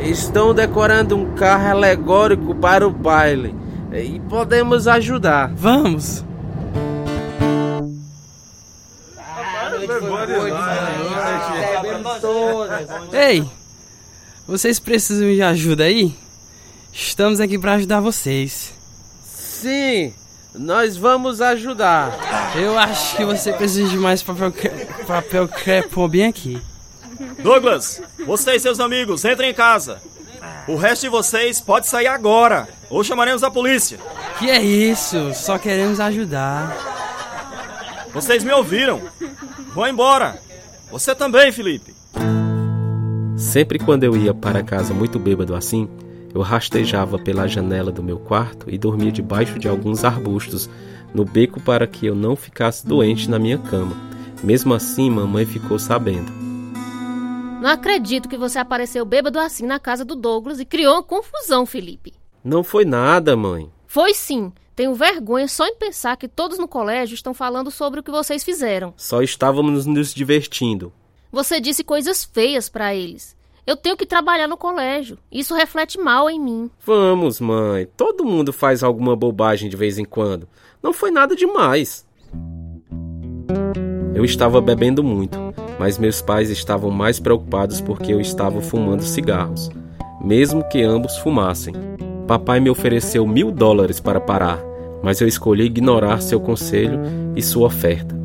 Estão 0.00 0.54
decorando 0.54 1.16
um 1.16 1.34
carro 1.34 1.68
alegórico 1.68 2.54
para 2.54 2.86
o 2.86 2.90
baile 2.90 3.54
e 3.92 4.18
podemos 4.20 4.88
ajudar. 4.88 5.52
Vamos! 5.54 6.24
Ei! 13.12 13.44
Vocês 14.46 14.78
precisam 14.78 15.28
de 15.28 15.42
ajuda 15.42 15.84
aí? 15.84 16.14
Estamos 16.92 17.40
aqui 17.40 17.58
para 17.58 17.74
ajudar 17.74 18.00
vocês. 18.00 18.72
Sim, 19.22 20.14
nós 20.58 20.96
vamos 20.96 21.40
ajudar. 21.40 22.54
Eu 22.54 22.78
acho 22.78 23.16
que 23.16 23.24
você 23.24 23.52
precisa 23.52 23.88
de 23.88 23.98
mais 23.98 24.22
papel, 24.22 24.52
papel 25.06 25.48
crepe 25.48 26.08
bem 26.08 26.26
aqui. 26.26 26.60
Douglas, 27.42 28.02
você 28.26 28.56
e 28.56 28.60
seus 28.60 28.80
amigos, 28.80 29.24
entrem 29.24 29.50
em 29.50 29.54
casa. 29.54 30.00
O 30.68 30.76
resto 30.76 31.02
de 31.02 31.08
vocês 31.08 31.60
pode 31.60 31.86
sair 31.86 32.06
agora, 32.06 32.68
ou 32.90 33.04
chamaremos 33.04 33.42
a 33.42 33.50
polícia. 33.50 33.98
Que 34.38 34.50
é 34.50 34.60
isso? 34.60 35.32
Só 35.34 35.58
queremos 35.58 36.00
ajudar. 36.00 36.76
Vocês 38.12 38.42
me 38.42 38.52
ouviram. 38.52 39.00
Vão 39.74 39.86
embora. 39.86 40.40
Você 40.90 41.14
também, 41.14 41.52
Felipe. 41.52 41.94
Sempre 43.36 43.78
quando 43.78 44.04
eu 44.04 44.16
ia 44.16 44.32
para 44.32 44.62
casa 44.62 44.94
muito 44.94 45.18
bêbado 45.18 45.54
assim, 45.54 45.88
eu 46.36 46.42
rastejava 46.42 47.18
pela 47.18 47.48
janela 47.48 47.90
do 47.90 48.02
meu 48.02 48.18
quarto 48.18 48.68
e 48.68 48.76
dormia 48.76 49.10
debaixo 49.10 49.58
de 49.58 49.66
alguns 49.66 50.04
arbustos 50.04 50.68
no 51.14 51.24
beco 51.24 51.58
para 51.58 51.86
que 51.86 52.04
eu 52.04 52.14
não 52.14 52.36
ficasse 52.36 52.86
doente 52.86 53.30
na 53.30 53.38
minha 53.38 53.56
cama. 53.56 53.96
Mesmo 54.44 54.74
assim, 54.74 55.08
mamãe 55.08 55.46
ficou 55.46 55.78
sabendo. 55.78 56.30
Não 57.62 57.70
acredito 57.70 58.28
que 58.28 58.36
você 58.36 58.58
apareceu 58.58 59.02
bêbado 59.06 59.38
assim 59.38 59.64
na 59.64 59.80
casa 59.80 60.04
do 60.04 60.14
Douglas 60.14 60.60
e 60.60 60.66
criou 60.66 60.96
uma 60.96 61.02
confusão, 61.02 61.64
Felipe. 61.64 62.12
Não 62.44 62.62
foi 62.62 62.84
nada, 62.84 63.34
mãe. 63.34 63.70
Foi 63.86 64.12
sim. 64.12 64.52
Tenho 64.74 64.94
vergonha 64.94 65.48
só 65.48 65.66
em 65.66 65.76
pensar 65.76 66.18
que 66.18 66.28
todos 66.28 66.58
no 66.58 66.68
colégio 66.68 67.14
estão 67.14 67.32
falando 67.32 67.70
sobre 67.70 68.00
o 68.00 68.02
que 68.02 68.10
vocês 68.10 68.44
fizeram. 68.44 68.92
Só 68.98 69.22
estávamos 69.22 69.86
nos 69.86 70.12
divertindo. 70.12 70.92
Você 71.32 71.60
disse 71.62 71.82
coisas 71.82 72.24
feias 72.24 72.68
para 72.68 72.94
eles. 72.94 73.35
Eu 73.66 73.76
tenho 73.76 73.96
que 73.96 74.06
trabalhar 74.06 74.46
no 74.46 74.56
colégio. 74.56 75.18
Isso 75.30 75.52
reflete 75.52 75.98
mal 75.98 76.30
em 76.30 76.38
mim. 76.38 76.70
Vamos, 76.84 77.40
mãe. 77.40 77.88
Todo 77.96 78.24
mundo 78.24 78.52
faz 78.52 78.80
alguma 78.84 79.16
bobagem 79.16 79.68
de 79.68 79.76
vez 79.76 79.98
em 79.98 80.04
quando. 80.04 80.48
Não 80.80 80.92
foi 80.92 81.10
nada 81.10 81.34
demais. 81.34 82.06
Eu 84.14 84.24
estava 84.24 84.60
bebendo 84.60 85.02
muito, 85.02 85.36
mas 85.80 85.98
meus 85.98 86.22
pais 86.22 86.48
estavam 86.48 86.92
mais 86.92 87.18
preocupados 87.18 87.80
porque 87.80 88.14
eu 88.14 88.20
estava 88.20 88.62
fumando 88.62 89.02
cigarros, 89.02 89.68
mesmo 90.20 90.62
que 90.68 90.82
ambos 90.84 91.18
fumassem. 91.18 91.74
Papai 92.28 92.60
me 92.60 92.70
ofereceu 92.70 93.26
mil 93.26 93.50
dólares 93.50 93.98
para 93.98 94.20
parar, 94.20 94.60
mas 95.02 95.20
eu 95.20 95.26
escolhi 95.26 95.64
ignorar 95.64 96.22
seu 96.22 96.40
conselho 96.40 97.00
e 97.34 97.42
sua 97.42 97.66
oferta. 97.66 98.16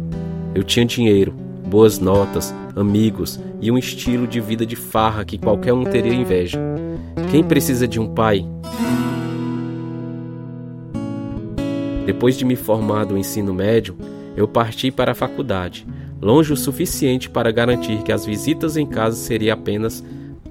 Eu 0.53 0.63
tinha 0.63 0.86
dinheiro, 0.86 1.36
boas 1.72 2.00
notas, 2.00 2.54
amigos 2.75 3.40
e 3.62 3.72
um 3.72 3.78
estilo 3.78 4.28
de 4.28 4.42
vida 4.42 4.66
de 4.66 4.75
farra 4.75 5.24
que 5.24 5.38
qualquer 5.38 5.72
um 5.72 5.86
teria 5.86 6.13
inveja. 6.13 6.60
Quem 7.32 7.42
precisa 7.42 7.88
de 7.88 7.98
um 7.98 8.13
pai? 8.13 8.46
Depois 12.06 12.38
de 12.38 12.44
me 12.44 12.58
formar 12.58 13.06
do 13.06 13.18
ensino 13.18 13.54
médio, 13.54 13.96
eu 14.36 14.50
parti 14.50 14.92
para 14.92 15.13
a 15.13 15.16
faculdade, 15.16 15.88
longe 16.22 16.51
o 16.51 16.58
suficiente 16.58 17.30
para 17.30 17.54
garantir 17.54 18.04
que 18.04 18.12
as 18.12 18.25
visitas 18.25 18.75
em 18.75 18.86
casa 18.86 19.16
seriam 19.16 19.58
apenas 19.58 20.04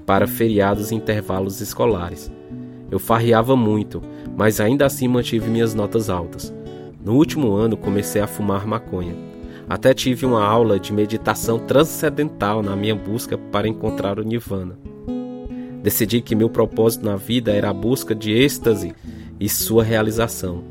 para 0.06 0.26
feriados 0.26 0.90
e 0.90 0.94
intervalos 0.94 1.60
escolares. 1.60 2.32
Eu 2.90 2.98
farreava 2.98 3.54
muito, 3.54 4.00
mas 4.38 4.58
ainda 4.58 4.86
assim 4.86 5.06
mantive 5.06 5.50
minhas 5.50 5.74
notas 5.74 6.08
altas. 6.08 6.50
No 7.04 7.12
último 7.12 7.52
ano 7.52 7.76
comecei 7.76 8.22
a 8.22 8.26
fumar 8.26 8.66
maconha. 8.66 9.29
Até 9.70 9.94
tive 9.94 10.26
uma 10.26 10.44
aula 10.44 10.80
de 10.80 10.92
meditação 10.92 11.56
transcendental 11.56 12.60
na 12.60 12.74
minha 12.74 12.96
busca 12.96 13.38
para 13.38 13.68
encontrar 13.68 14.18
o 14.18 14.24
Nirvana. 14.24 14.76
Decidi 15.80 16.20
que 16.20 16.34
meu 16.34 16.50
propósito 16.50 17.06
na 17.06 17.14
vida 17.14 17.52
era 17.52 17.70
a 17.70 17.72
busca 17.72 18.12
de 18.12 18.32
êxtase 18.32 18.92
e 19.38 19.48
sua 19.48 19.84
realização. 19.84 20.64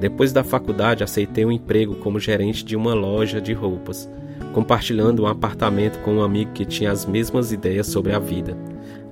Depois 0.00 0.32
da 0.32 0.42
faculdade, 0.42 1.04
aceitei 1.04 1.44
um 1.44 1.52
emprego 1.52 1.94
como 1.94 2.18
gerente 2.18 2.64
de 2.64 2.74
uma 2.74 2.94
loja 2.94 3.40
de 3.40 3.52
roupas, 3.52 4.10
compartilhando 4.52 5.22
um 5.22 5.26
apartamento 5.28 6.00
com 6.00 6.16
um 6.16 6.22
amigo 6.24 6.50
que 6.50 6.64
tinha 6.64 6.90
as 6.90 7.06
mesmas 7.06 7.52
ideias 7.52 7.86
sobre 7.86 8.12
a 8.12 8.18
vida. 8.18 8.56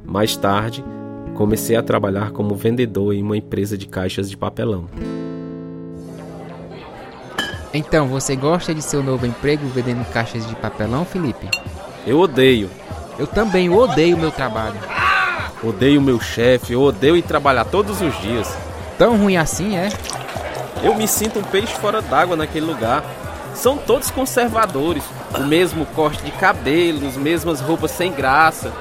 Mais 0.05 0.37
tarde, 0.37 0.85
comecei 1.37 1.77
a 1.77 1.85
trabalhar 1.85 2.33
como 2.33 2.57
vendedor 2.57 3.15
em 3.15 3.23
uma 3.23 3.37
empresa 3.37 3.79
de 3.79 3.87
caixas 3.87 4.29
de 4.29 4.37
papelão. 4.37 4.89
Então, 7.73 8.09
você 8.09 8.35
gosta 8.35 8.75
de 8.75 8.83
seu 8.83 9.03
novo 9.03 9.27
emprego 9.27 9.67
vendendo 9.69 10.05
caixas 10.11 10.47
de 10.47 10.55
papelão, 10.57 11.05
Felipe? 11.05 11.49
Eu 12.07 12.19
odeio. 12.19 12.71
Eu 13.19 13.27
também 13.27 13.69
odeio 13.69 14.17
meu 14.17 14.31
trabalho. 14.31 14.79
Odeio 15.63 16.01
meu 16.01 16.21
chefe, 16.21 16.73
eu 16.73 16.83
odeio 16.83 17.17
ir 17.17 17.23
trabalhar 17.23 17.65
todos 17.65 18.01
os 18.01 18.19
dias. 18.21 18.57
Tão 18.97 19.17
ruim 19.17 19.37
assim, 19.37 19.77
é? 19.77 19.89
Eu 20.83 20.95
me 20.95 21.09
sinto 21.09 21.41
um 21.41 21.43
peixe 21.43 21.75
fora 21.75 22.01
d'água 22.01 22.37
naquele 22.37 22.65
lugar. 22.65 23.05
São 23.55 23.77
todos 23.77 24.11
conservadores, 24.11 25.03
o 25.37 25.41
mesmo 25.41 25.85
corte 25.87 26.23
de 26.23 26.31
cabelo, 26.31 27.07
as 27.09 27.17
mesmas 27.17 27.61
roupas 27.61 27.91
sem 27.91 28.13
graça. 28.13 28.73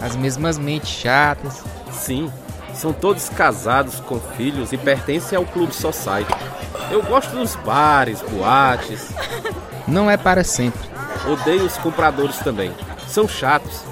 As 0.00 0.14
mesmas 0.14 0.56
mentes 0.56 0.90
chatas. 0.90 1.64
Sim, 1.90 2.30
são 2.74 2.92
todos 2.92 3.28
casados 3.28 4.00
com 4.00 4.18
filhos 4.20 4.72
e 4.72 4.76
pertencem 4.76 5.36
ao 5.36 5.44
Clube 5.44 5.74
Society. 5.74 6.34
Eu 6.90 7.02
gosto 7.02 7.30
dos 7.30 7.56
bares, 7.56 8.20
boates. 8.22 9.12
Não 9.86 10.10
é 10.10 10.16
para 10.16 10.44
sempre. 10.44 10.80
Odeio 11.26 11.64
os 11.64 11.76
compradores 11.78 12.38
também. 12.38 12.72
São 13.08 13.28
chatos. 13.28 13.82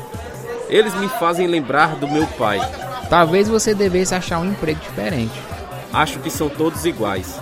Eles 0.68 0.94
me 0.94 1.08
fazem 1.08 1.46
lembrar 1.46 1.96
do 1.96 2.08
meu 2.08 2.26
pai. 2.26 2.60
Talvez 3.08 3.48
você 3.48 3.74
devesse 3.74 4.14
achar 4.14 4.38
um 4.38 4.50
emprego 4.50 4.80
diferente. 4.80 5.38
Acho 5.92 6.18
que 6.18 6.30
são 6.30 6.48
todos 6.48 6.84
iguais. 6.84 7.38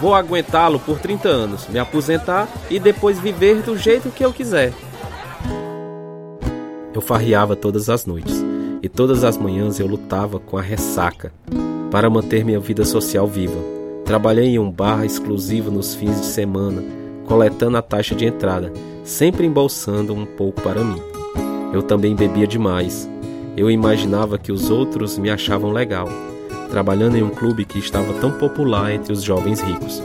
Vou 0.00 0.14
aguentá-lo 0.14 0.80
por 0.80 0.98
30 0.98 1.28
anos, 1.28 1.68
me 1.68 1.78
aposentar 1.78 2.48
e 2.70 2.80
depois 2.80 3.18
viver 3.18 3.60
do 3.62 3.76
jeito 3.76 4.10
que 4.10 4.24
eu 4.24 4.32
quiser. 4.32 4.72
Eu 6.94 7.02
farreava 7.02 7.54
todas 7.54 7.90
as 7.90 8.06
noites 8.06 8.49
e 8.82 8.88
todas 8.88 9.24
as 9.24 9.36
manhãs 9.36 9.78
eu 9.78 9.86
lutava 9.86 10.38
com 10.38 10.56
a 10.56 10.62
ressaca 10.62 11.32
para 11.90 12.08
manter 12.08 12.44
minha 12.44 12.60
vida 12.60 12.84
social 12.84 13.26
viva. 13.26 13.58
Trabalhei 14.04 14.46
em 14.46 14.58
um 14.58 14.70
bar 14.70 15.04
exclusivo 15.04 15.70
nos 15.70 15.94
fins 15.94 16.20
de 16.20 16.26
semana, 16.26 16.82
coletando 17.26 17.76
a 17.76 17.82
taxa 17.82 18.14
de 18.14 18.24
entrada, 18.24 18.72
sempre 19.04 19.46
embolsando 19.46 20.14
um 20.14 20.24
pouco 20.24 20.60
para 20.62 20.82
mim. 20.82 21.00
Eu 21.72 21.82
também 21.82 22.14
bebia 22.14 22.46
demais. 22.46 23.08
Eu 23.56 23.70
imaginava 23.70 24.38
que 24.38 24.50
os 24.50 24.70
outros 24.70 25.18
me 25.18 25.30
achavam 25.30 25.70
legal, 25.70 26.08
trabalhando 26.70 27.16
em 27.16 27.22
um 27.22 27.30
clube 27.30 27.64
que 27.64 27.78
estava 27.78 28.14
tão 28.14 28.32
popular 28.32 28.92
entre 28.92 29.12
os 29.12 29.22
jovens 29.22 29.60
ricos. 29.60 30.02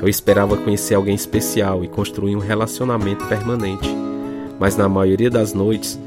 Eu 0.00 0.08
esperava 0.08 0.56
conhecer 0.56 0.94
alguém 0.94 1.14
especial 1.14 1.82
e 1.82 1.88
construir 1.88 2.36
um 2.36 2.40
relacionamento 2.40 3.26
permanente, 3.26 3.88
mas 4.58 4.76
na 4.76 4.88
maioria 4.88 5.30
das 5.30 5.52
noites 5.52 5.98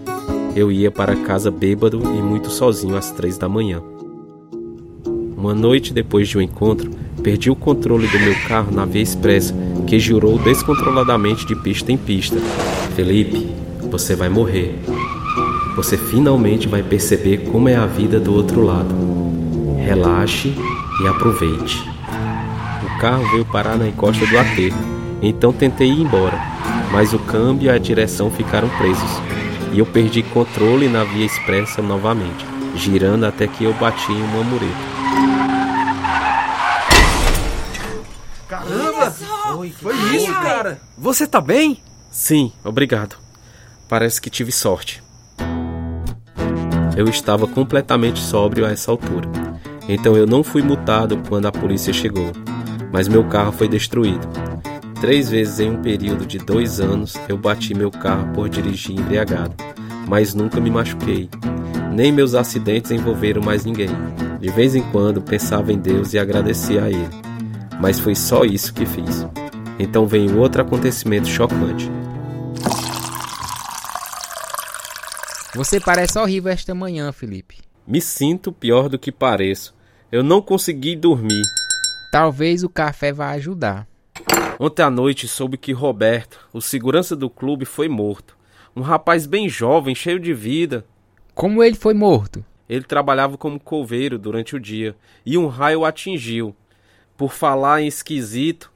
eu 0.56 0.72
ia 0.72 0.92
para 0.92 1.16
casa 1.16 1.52
bêbado 1.52 2.02
e 2.04 2.22
muito 2.22 2.50
sozinho 2.50 2.96
às 2.96 3.12
três 3.12 3.38
da 3.38 3.48
manhã. 3.48 3.82
Uma 5.38 5.54
noite 5.54 5.94
depois 5.94 6.28
de 6.28 6.38
um 6.38 6.42
encontro, 6.42 6.92
perdi 7.24 7.50
o 7.50 7.56
controle 7.56 8.08
do 8.08 8.20
meu 8.20 8.36
carro 8.48 8.72
na 8.72 8.86
via 8.86 9.02
expressa, 9.02 9.54
que 9.88 10.00
girou 10.00 10.38
descontroladamente 10.38 11.46
de 11.46 11.56
pista 11.56 11.92
em 11.92 11.98
pista. 11.98 12.38
Felipe, 12.96 13.50
você 13.90 14.16
vai 14.16 14.30
morrer. 14.30 14.78
Você 15.76 15.98
finalmente 15.98 16.68
vai 16.68 16.84
perceber 16.84 17.50
como 17.52 17.70
é 17.70 17.76
a 17.76 17.86
vida 17.86 18.20
do 18.20 18.34
outro 18.34 18.64
lado. 18.64 18.94
Relaxe 19.78 20.54
e 21.02 21.08
aproveite. 21.08 21.90
O 22.84 23.00
carro 23.00 23.24
veio 23.32 23.46
parar 23.46 23.78
na 23.78 23.88
encosta 23.88 24.26
do 24.26 24.38
aterro, 24.38 24.78
então 25.22 25.54
tentei 25.54 25.88
ir 25.88 26.02
embora, 26.02 26.38
mas 26.92 27.14
o 27.14 27.20
câmbio 27.20 27.68
e 27.68 27.70
a 27.70 27.78
direção 27.78 28.30
ficaram 28.30 28.68
presos 28.78 29.29
e 29.72 29.80
eu 29.80 29.86
perdi 29.86 30.24
controle 30.24 30.88
na 30.88 31.04
via 31.04 31.26
expressa 31.26 31.82
novamente, 31.82 32.46
girando 32.76 33.26
até 33.26 33.48
que 33.48 33.64
eu 33.64 33.74
bati 33.74 34.12
em 34.12 34.22
uma 34.22 34.44
mureta. 34.44 34.74
Caramba! 38.48 39.12
Foi, 39.12 39.70
foi 39.72 39.96
isso, 40.16 40.34
cara! 40.34 40.80
Você 40.98 41.28
tá 41.28 41.40
bem? 41.40 41.82
Sim, 42.12 42.52
obrigado. 42.64 43.16
Parece 43.88 44.22
que 44.22 44.30
tive 44.30 44.52
sorte. 44.52 45.04
Eu 46.98 47.08
estava 47.08 47.48
completamente 47.48 48.20
sóbrio 48.20 48.66
a 48.66 48.72
essa 48.72 48.92
altura, 48.92 49.30
então 49.88 50.18
eu 50.18 50.28
não 50.28 50.44
fui 50.44 50.62
multado 50.62 51.22
quando 51.30 51.46
a 51.46 51.52
polícia 51.52 51.94
chegou, 51.94 52.32
mas 52.92 53.08
meu 53.08 53.24
carro 53.24 53.52
foi 53.52 53.68
destruído. 53.68 54.28
Três 55.02 55.30
vezes 55.30 55.62
em 55.62 55.72
um 55.72 55.82
período 55.82 56.26
de 56.26 56.38
dois 56.38 56.82
anos 56.82 57.16
eu 57.30 57.38
bati 57.38 57.74
meu 57.74 57.90
carro 57.90 58.34
por 58.34 58.50
dirigir 58.50 59.00
embriagado, 59.00 59.56
mas 60.06 60.34
nunca 60.34 60.60
me 60.60 60.70
machuquei. 60.70 61.30
Nem 61.94 62.12
meus 62.12 62.36
acidentes 62.36 62.92
envolveram 62.92 63.42
mais 63.42 63.64
ninguém. 63.64 63.90
De 64.42 64.50
vez 64.50 64.76
em 64.76 64.84
quando 64.92 65.22
pensava 65.22 65.72
em 65.72 65.80
Deus 65.80 66.14
e 66.14 66.20
agradecia 66.20 66.84
a 66.84 66.90
Ele, 66.90 67.10
mas 67.80 67.98
foi 67.98 68.14
só 68.14 68.44
isso 68.44 68.74
que 68.74 68.86
fiz. 68.86 69.26
Então 69.80 70.06
veio 70.06 70.38
outro 70.38 70.62
acontecimento 70.62 71.28
chocante. 71.28 71.90
Você 75.56 75.80
parece 75.80 76.20
horrível 76.20 76.52
esta 76.52 76.76
manhã, 76.76 77.12
Felipe. 77.14 77.58
Me 77.88 78.02
sinto 78.02 78.52
pior 78.52 78.90
do 78.90 79.00
que 79.00 79.14
pareço. 79.14 79.74
Eu 80.12 80.24
não 80.24 80.42
consegui 80.42 80.96
dormir. 80.98 81.42
Talvez 82.12 82.64
o 82.64 82.70
café 82.70 83.14
vá 83.14 83.32
ajudar. 83.32 83.88
Ontem 84.62 84.84
à 84.84 84.90
noite 84.90 85.26
soube 85.26 85.58
que 85.58 85.72
Roberto, 85.72 86.46
o 86.52 86.60
segurança 86.60 87.16
do 87.16 87.30
clube, 87.30 87.64
foi 87.64 87.88
morto. 87.88 88.38
Um 88.76 88.82
rapaz 88.82 89.26
bem 89.26 89.48
jovem, 89.48 89.96
cheio 89.96 90.20
de 90.20 90.34
vida. 90.34 90.86
Como 91.34 91.64
ele 91.64 91.78
foi 91.78 91.94
morto? 91.94 92.44
Ele 92.68 92.84
trabalhava 92.84 93.38
como 93.38 93.58
coveiro 93.58 94.20
durante 94.20 94.58
o 94.58 94.60
dia 94.60 94.98
e 95.26 95.38
um 95.38 95.48
raio 95.48 95.80
o 95.80 95.86
atingiu. 95.86 96.54
Por 97.16 97.32
falar 97.32 97.82
em 97.82 97.88
esquisito. 97.88 98.70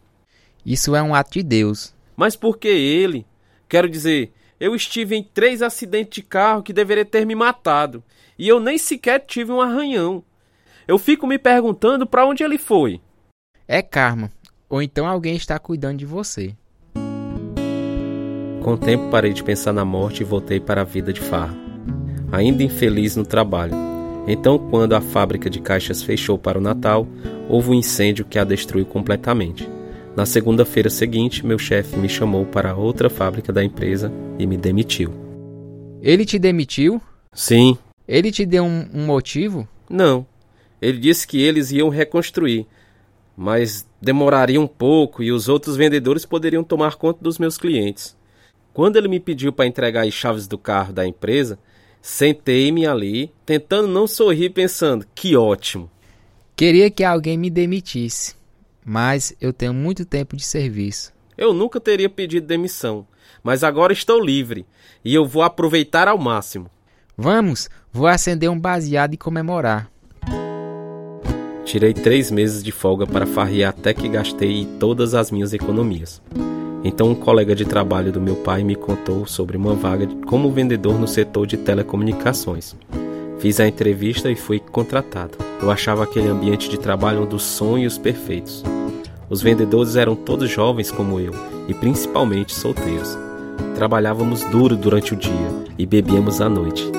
Isso 0.65 0.95
é 0.95 1.03
um 1.03 1.13
ato 1.13 1.33
de 1.33 1.43
Deus. 1.43 1.93
Mas 2.15 2.37
por 2.37 2.57
que 2.57 2.69
ele? 2.69 3.25
Quero 3.67 3.89
dizer, 3.89 4.31
eu 4.57 4.73
estive 4.73 5.17
em 5.17 5.23
três 5.23 5.61
acidentes 5.61 6.15
de 6.15 6.23
carro 6.23 6.63
que 6.63 6.71
deveria 6.71 7.03
ter 7.03 7.25
me 7.25 7.35
matado. 7.35 8.01
E 8.39 8.47
eu 8.47 8.57
nem 8.57 8.77
sequer 8.77 9.19
tive 9.19 9.51
um 9.51 9.59
arranhão. 9.59 10.23
Eu 10.87 10.97
fico 10.97 11.27
me 11.27 11.37
perguntando 11.37 12.07
para 12.07 12.25
onde 12.25 12.41
ele 12.41 12.57
foi. 12.57 13.01
É 13.67 13.81
karma. 13.81 14.31
Ou 14.73 14.81
então 14.81 15.05
alguém 15.05 15.35
está 15.35 15.59
cuidando 15.59 15.99
de 15.99 16.05
você. 16.07 16.55
Com 18.63 18.73
o 18.73 18.77
tempo 18.77 19.07
parei 19.11 19.31
de 19.31 19.43
pensar 19.43 19.71
na 19.71 19.85
morte 19.85 20.21
e 20.21 20.23
voltei 20.23 20.59
para 20.59 20.81
a 20.81 20.83
vida 20.83 21.13
de 21.13 21.21
farra. 21.21 21.55
Ainda 22.31 22.63
infeliz 22.63 23.15
no 23.15 23.23
trabalho. 23.23 23.75
Então, 24.27 24.57
quando 24.57 24.93
a 24.93 24.99
fábrica 24.99 25.47
de 25.47 25.61
caixas 25.61 26.01
fechou 26.01 26.39
para 26.39 26.57
o 26.57 26.61
Natal, 26.61 27.07
houve 27.47 27.69
um 27.69 27.75
incêndio 27.75 28.25
que 28.25 28.39
a 28.39 28.43
destruiu 28.43 28.83
completamente. 28.83 29.69
Na 30.15 30.25
segunda-feira 30.25 30.89
seguinte, 30.89 31.45
meu 31.45 31.59
chefe 31.59 31.95
me 31.95 32.09
chamou 32.09 32.43
para 32.43 32.75
outra 32.75 33.11
fábrica 33.11 33.53
da 33.53 33.63
empresa 33.63 34.11
e 34.39 34.47
me 34.47 34.57
demitiu. 34.57 35.13
Ele 36.01 36.25
te 36.25 36.39
demitiu? 36.39 36.99
Sim. 37.31 37.77
Ele 38.07 38.31
te 38.31 38.43
deu 38.43 38.63
um, 38.63 38.89
um 38.91 39.05
motivo? 39.05 39.67
Não. 39.87 40.25
Ele 40.81 40.97
disse 40.97 41.27
que 41.27 41.39
eles 41.39 41.71
iam 41.71 41.89
reconstruir, 41.89 42.65
mas 43.37 43.85
demoraria 44.03 44.59
um 44.59 44.67
pouco 44.67 45.23
e 45.23 45.31
os 45.31 45.49
outros 45.49 45.75
vendedores 45.75 46.25
poderiam 46.25 46.63
tomar 46.63 46.95
conta 46.95 47.23
dos 47.23 47.39
meus 47.39 47.57
clientes. 47.57 48.15
Quando 48.73 48.97
ele 48.97 49.07
me 49.07 49.19
pediu 49.19 49.53
para 49.53 49.65
entregar 49.65 50.05
as 50.05 50.13
chaves 50.13 50.47
do 50.47 50.57
carro 50.57 50.93
da 50.93 51.07
empresa, 51.07 51.57
sentei-me 52.01 52.85
ali, 52.85 53.31
tentando 53.45 53.87
não 53.87 54.05
sorrir, 54.05 54.49
pensando: 54.49 55.05
que 55.15 55.35
ótimo. 55.35 55.89
Queria 56.55 56.91
que 56.91 57.03
alguém 57.03 57.37
me 57.37 57.49
demitisse 57.49 58.35
mas 58.85 59.35
eu 59.39 59.53
tenho 59.53 59.73
muito 59.73 60.05
tempo 60.05 60.35
de 60.35 60.43
serviço. 60.43 61.13
Eu 61.37 61.53
nunca 61.53 61.79
teria 61.79 62.09
pedido 62.09 62.45
demissão, 62.45 63.07
mas 63.41 63.63
agora 63.63 63.93
estou 63.93 64.19
livre 64.19 64.65
e 65.03 65.13
eu 65.13 65.25
vou 65.25 65.41
aproveitar 65.41 66.07
ao 66.07 66.17
máximo. 66.17 66.69
Vamos, 67.17 67.69
vou 67.91 68.07
acender 68.07 68.49
um 68.49 68.59
baseado 68.59 69.13
e 69.13 69.17
comemorar. 69.17 69.89
Tirei 71.65 71.93
três 71.93 72.29
meses 72.29 72.61
de 72.61 72.71
folga 72.71 73.07
para 73.07 73.25
farrear 73.25 73.69
até 73.69 73.93
que 73.93 74.09
gastei 74.09 74.67
todas 74.79 75.13
as 75.13 75.31
minhas 75.31 75.53
economias. 75.53 76.21
Então, 76.83 77.09
um 77.09 77.15
colega 77.15 77.55
de 77.55 77.63
trabalho 77.63 78.11
do 78.11 78.19
meu 78.19 78.35
pai 78.35 78.63
me 78.63 78.75
contou 78.75 79.25
sobre 79.25 79.55
uma 79.55 79.73
vaga 79.73 80.07
como 80.25 80.51
vendedor 80.51 80.99
no 80.99 81.07
setor 81.07 81.47
de 81.47 81.55
telecomunicações. 81.55 82.75
Fiz 83.39 83.59
a 83.59 83.67
entrevista 83.67 84.29
e 84.29 84.35
fui 84.35 84.59
contratado. 84.59 85.37
Eu 85.61 85.71
achava 85.71 86.03
aquele 86.03 86.27
ambiente 86.27 86.69
de 86.69 86.77
trabalho 86.77 87.23
um 87.23 87.25
dos 87.25 87.43
sonhos 87.43 87.97
perfeitos. 87.97 88.63
Os 89.29 89.41
vendedores 89.41 89.95
eram 89.95 90.15
todos 90.15 90.49
jovens 90.49 90.91
como 90.91 91.19
eu 91.19 91.33
e 91.67 91.73
principalmente 91.73 92.53
solteiros. 92.53 93.17
Trabalhávamos 93.75 94.43
duro 94.45 94.75
durante 94.75 95.13
o 95.13 95.17
dia 95.17 95.31
e 95.77 95.85
bebíamos 95.85 96.41
à 96.41 96.49
noite. 96.49 96.89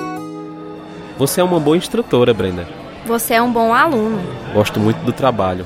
Você 1.17 1.39
é 1.39 1.43
uma 1.43 1.59
boa 1.59 1.77
instrutora, 1.77 2.33
Brenda. 2.33 2.84
Você 3.05 3.35
é 3.35 3.41
um 3.41 3.51
bom 3.51 3.73
aluno. 3.73 4.19
Gosto 4.53 4.79
muito 4.79 4.97
do 5.05 5.13
trabalho. 5.13 5.65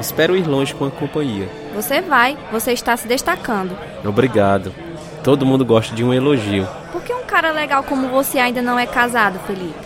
Espero 0.00 0.36
ir 0.36 0.46
longe 0.46 0.74
com 0.74 0.84
a 0.84 0.90
companhia. 0.90 1.48
Você 1.74 2.00
vai, 2.00 2.36
você 2.50 2.72
está 2.72 2.96
se 2.96 3.06
destacando. 3.06 3.76
Obrigado. 4.04 4.74
Todo 5.22 5.46
mundo 5.46 5.64
gosta 5.64 5.94
de 5.94 6.02
um 6.02 6.12
elogio. 6.12 6.66
Por 6.90 7.02
que 7.02 7.14
um 7.14 7.22
cara 7.22 7.52
legal 7.52 7.84
como 7.84 8.08
você 8.08 8.38
ainda 8.38 8.60
não 8.60 8.78
é 8.78 8.86
casado, 8.86 9.38
Felipe? 9.46 9.78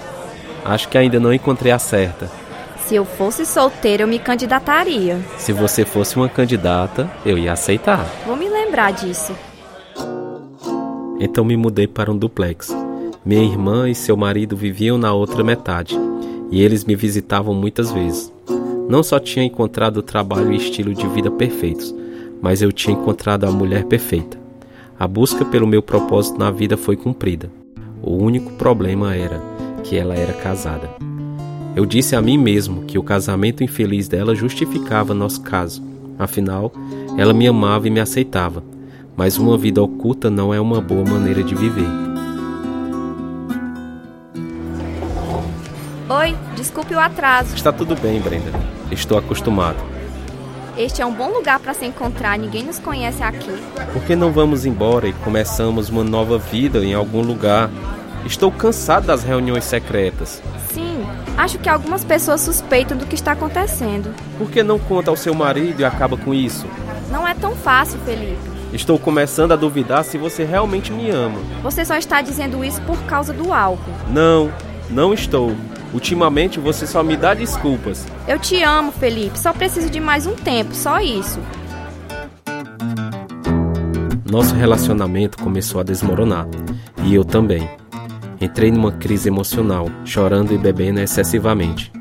Acho 0.64 0.88
que 0.88 0.96
ainda 0.96 1.20
não 1.20 1.32
encontrei 1.32 1.70
a 1.70 1.78
certa. 1.78 2.30
Se 2.87 2.94
eu 2.94 3.04
fosse 3.04 3.44
solteira, 3.44 4.04
eu 4.04 4.09
me 4.09 4.18
candidataria. 4.18 5.20
Se 5.37 5.52
você 5.52 5.85
fosse 5.85 6.16
uma 6.16 6.28
candidata, 6.28 7.11
eu 7.26 7.37
ia 7.37 7.52
aceitar. 7.52 8.06
Vou 8.24 8.37
me 8.37 8.48
lembrar 8.48 8.92
disso. 8.92 9.37
Então 11.20 11.44
me 11.44 11.56
mudei 11.56 11.87
para 11.87 12.11
um 12.11 12.16
duplex. 12.16 12.74
Minha 13.24 13.42
irmã 13.42 13.88
e 13.88 13.94
seu 13.94 14.16
marido 14.16 14.56
viviam 14.56 14.96
na 14.96 15.12
outra 15.12 15.42
metade, 15.42 15.98
e 16.50 16.62
eles 16.62 16.85
me 16.85 16.94
visitavam 16.94 17.54
muitas 17.54 17.90
vezes. 17.90 18.32
Não 18.88 19.02
só 19.02 19.18
tinha 19.18 19.44
encontrado 19.44 19.98
o 19.98 20.02
trabalho 20.02 20.52
e 20.52 20.56
estilo 20.56 20.94
de 20.94 21.06
vida 21.09 21.30
perfeitos, 21.30 21.94
mas 22.40 22.62
eu 22.62 22.70
tinha 22.70 22.96
encontrado 22.96 23.44
a 23.44 23.50
mulher 23.50 23.85
perfeita. 23.85 24.38
A 24.98 25.06
busca 25.06 25.44
pelo 25.44 25.66
meu 25.66 25.82
propósito 25.82 26.38
na 26.38 26.50
vida 26.50 26.76
foi 26.76 26.96
cumprida. 26.96 27.50
O 28.02 28.14
único 28.14 28.52
problema 28.52 29.14
era 29.14 29.42
que 29.82 29.96
ela 29.96 30.14
era 30.14 30.32
casada. 30.32 30.88
Eu 31.74 31.85
disse 31.85 32.16
a 32.16 32.22
mim 32.22 32.38
mesmo 32.38 32.85
que 32.85 32.98
o 32.98 33.02
casamento 33.02 33.62
infeliz 33.62 34.09
dela 34.09 34.35
justificava 34.35 35.12
nosso 35.12 35.42
caso. 35.42 35.82
Afinal, 36.18 36.72
ela 37.18 37.35
me 37.35 37.46
amava 37.46 37.87
e 37.87 37.90
me 37.90 38.00
aceitava, 38.00 38.64
mas 39.14 39.37
uma 39.37 39.59
vida 39.59 39.82
oculta 39.82 40.30
não 40.30 40.54
é 40.54 40.61
uma 40.61 40.80
boa 40.80 41.04
maneira 41.04 41.42
de 41.42 41.54
viver. 41.54 42.06
Oi, 46.09 46.37
desculpe 46.55 46.95
o 46.95 47.01
atraso. 47.01 47.55
Está 47.55 47.73
tudo 47.73 47.97
bem, 47.97 48.21
Brenda. 48.21 48.53
Estou 48.90 49.19
acostumado. 49.19 49.79
Este 50.77 51.01
é 51.01 51.07
um 51.07 51.12
bom 51.12 51.31
lugar 51.31 51.59
para 51.59 51.73
se 51.73 51.87
encontrar, 51.87 52.38
ninguém 52.38 52.62
nos 52.62 52.79
conhece 52.79 53.23
aqui. 53.23 53.51
Por 53.92 54.03
que 54.03 54.14
não 54.14 54.31
vamos 54.31 54.66
embora 54.66 55.09
e 55.09 55.12
começamos 55.12 55.88
uma 55.88 56.05
nova 56.05 56.38
vida 56.38 56.85
em 56.85 56.92
algum 56.92 57.23
lugar 57.23 57.71
Estou 58.27 58.51
cansado 58.51 59.07
das 59.07 59.23
reuniões 59.23 59.64
secretas. 59.64 60.42
Sim, 60.73 61.07
acho 61.38 61.61
que 61.61 61.69
algumas 61.69 62.05
pessoas 62.05 62.40
suspeitam 62.40 62.99
do 62.99 63.07
que 63.07 63.14
está 63.14 63.33
acontecendo. 63.33 64.12
Por 64.37 64.51
que 64.51 64.64
não 64.64 64.81
conta 64.81 65.11
ao 65.11 65.16
seu 65.16 65.33
marido 65.33 65.81
e 65.81 65.85
acaba 65.85 66.16
com 66.16 66.35
isso? 66.35 66.66
Não 67.09 67.27
é 67.27 67.35
tão 67.35 67.55
fácil, 67.55 68.01
Felipe. 68.01 68.37
Estou 68.73 68.99
começando 68.99 69.53
a 69.53 69.57
duvidar 69.57 70.05
se 70.05 70.19
você 70.19 70.45
realmente 70.45 70.92
me 70.92 71.09
ama. 71.09 71.38
Você 71.62 71.85
só 71.85 71.97
está 71.97 72.21
dizendo 72.21 72.64
isso 72.64 72.83
por 72.83 72.99
causa 73.05 73.33
do 73.33 73.53
álcool. 73.53 73.92
Não, 74.09 74.51
não 74.90 75.14
estou. 75.14 75.55
Ultimamente 75.92 76.59
você 76.59 76.87
só 76.87 77.03
me 77.03 77.16
dá 77.16 77.35
desculpas. 77.35 78.07
Eu 78.27 78.38
te 78.38 78.62
amo, 78.62 78.92
Felipe. 78.92 79.38
Só 79.38 79.53
preciso 79.53 79.88
de 79.88 80.01
mais 80.01 80.27
um 80.27 80.35
tempo, 80.35 80.75
só 80.75 81.01
isso. 81.01 81.40
Nosso 84.31 84.55
relacionamento 84.55 85.38
começou 85.38 85.81
a 85.81 85.85
desmoronar. 85.85 86.46
E 87.05 87.14
eu 87.14 87.25
também. 87.25 87.68
Entrei 88.40 88.70
numa 88.70 88.92
crise 88.92 89.29
emocional, 89.29 89.88
chorando 90.05 90.53
e 90.53 90.59
bebendo 90.59 91.01
excessivamente. 91.01 91.92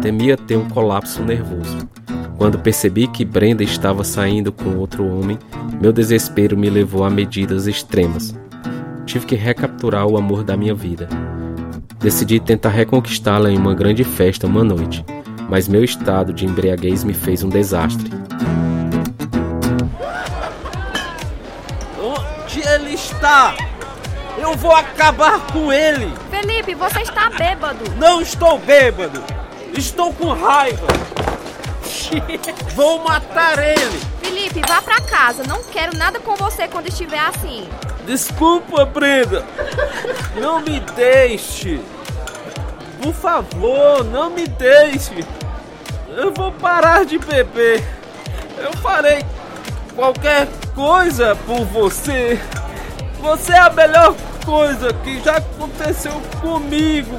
Temia 0.00 0.36
ter 0.36 0.56
um 0.56 0.68
colapso 0.68 1.22
nervoso. 1.22 1.88
Quando 2.36 2.58
percebi 2.58 3.06
que 3.06 3.24
Brenda 3.24 3.62
estava 3.62 4.04
saindo 4.04 4.52
com 4.52 4.76
outro 4.76 5.06
homem, 5.06 5.38
meu 5.80 5.92
desespero 5.92 6.56
me 6.56 6.68
levou 6.68 7.04
a 7.04 7.10
medidas 7.10 7.66
extremas. 7.66 8.34
Tive 9.04 9.26
que 9.26 9.36
recapturar 9.36 10.06
o 10.06 10.16
amor 10.16 10.42
da 10.42 10.56
minha 10.56 10.74
vida. 10.74 11.08
Decidi 12.06 12.38
tentar 12.38 12.68
reconquistá-la 12.68 13.50
em 13.50 13.58
uma 13.58 13.74
grande 13.74 14.04
festa 14.04 14.46
uma 14.46 14.62
noite, 14.62 15.04
mas 15.50 15.66
meu 15.66 15.82
estado 15.82 16.32
de 16.32 16.46
embriaguez 16.46 17.02
me 17.02 17.12
fez 17.12 17.42
um 17.42 17.48
desastre. 17.48 18.08
Onde 22.00 22.60
ele 22.60 22.94
está? 22.94 23.56
Eu 24.38 24.54
vou 24.54 24.70
acabar 24.70 25.48
com 25.48 25.72
ele! 25.72 26.08
Felipe, 26.30 26.76
você 26.76 27.00
está 27.00 27.28
bêbado! 27.28 27.82
Não 27.96 28.20
estou 28.20 28.56
bêbado! 28.60 29.20
Estou 29.76 30.12
com 30.12 30.28
raiva! 30.28 30.86
vou 32.76 33.02
matar 33.02 33.58
ele! 33.58 34.00
Felipe, 34.22 34.62
vá 34.68 34.80
pra 34.80 35.00
casa. 35.00 35.42
Não 35.42 35.60
quero 35.64 35.96
nada 35.96 36.20
com 36.20 36.36
você 36.36 36.68
quando 36.68 36.86
estiver 36.86 37.18
assim. 37.18 37.68
Desculpa, 38.06 38.84
Brenda! 38.84 39.44
Não 40.40 40.60
me 40.60 40.78
deixe! 40.94 41.80
Por 43.02 43.12
favor, 43.12 44.04
não 44.04 44.30
me 44.30 44.46
deixe! 44.46 45.24
Eu 46.16 46.32
vou 46.32 46.50
parar 46.52 47.04
de 47.04 47.18
beber! 47.18 47.84
Eu 48.58 48.72
farei 48.78 49.24
qualquer 49.94 50.48
coisa 50.74 51.36
por 51.46 51.64
você. 51.66 52.40
Você 53.20 53.52
é 53.52 53.58
a 53.58 53.70
melhor 53.70 54.14
coisa 54.44 54.92
que 54.92 55.20
já 55.20 55.36
aconteceu 55.36 56.12
comigo. 56.40 57.16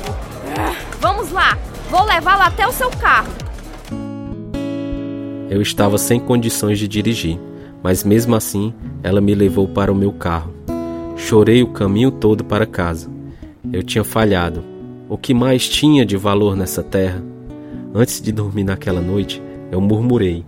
Vamos 0.99 1.31
lá, 1.31 1.57
vou 1.89 2.03
levá-lo 2.05 2.43
até 2.43 2.67
o 2.67 2.71
seu 2.71 2.89
carro. 2.91 3.31
Eu 5.49 5.61
estava 5.61 5.97
sem 5.97 6.19
condições 6.19 6.77
de 6.79 6.87
dirigir, 6.87 7.39
mas 7.81 8.03
mesmo 8.03 8.35
assim 8.35 8.73
ela 9.03 9.21
me 9.21 9.33
levou 9.33 9.67
para 9.67 9.91
o 9.91 9.95
meu 9.95 10.11
carro. 10.11 10.53
Chorei 11.15 11.63
o 11.63 11.71
caminho 11.71 12.11
todo 12.11 12.43
para 12.43 12.65
casa. 12.65 13.09
Eu 13.71 13.83
tinha 13.83 14.03
falhado. 14.03 14.76
O 15.09 15.17
que 15.17 15.33
mais 15.33 15.67
tinha 15.67 16.05
de 16.05 16.17
valor 16.17 16.55
nessa 16.55 16.83
terra? 16.83 17.23
Antes 17.93 18.19
de 18.19 18.31
dormir 18.31 18.65
naquela 18.65 18.99
noite, 18.99 19.41
eu 19.71 19.79
murmurei: 19.79 20.43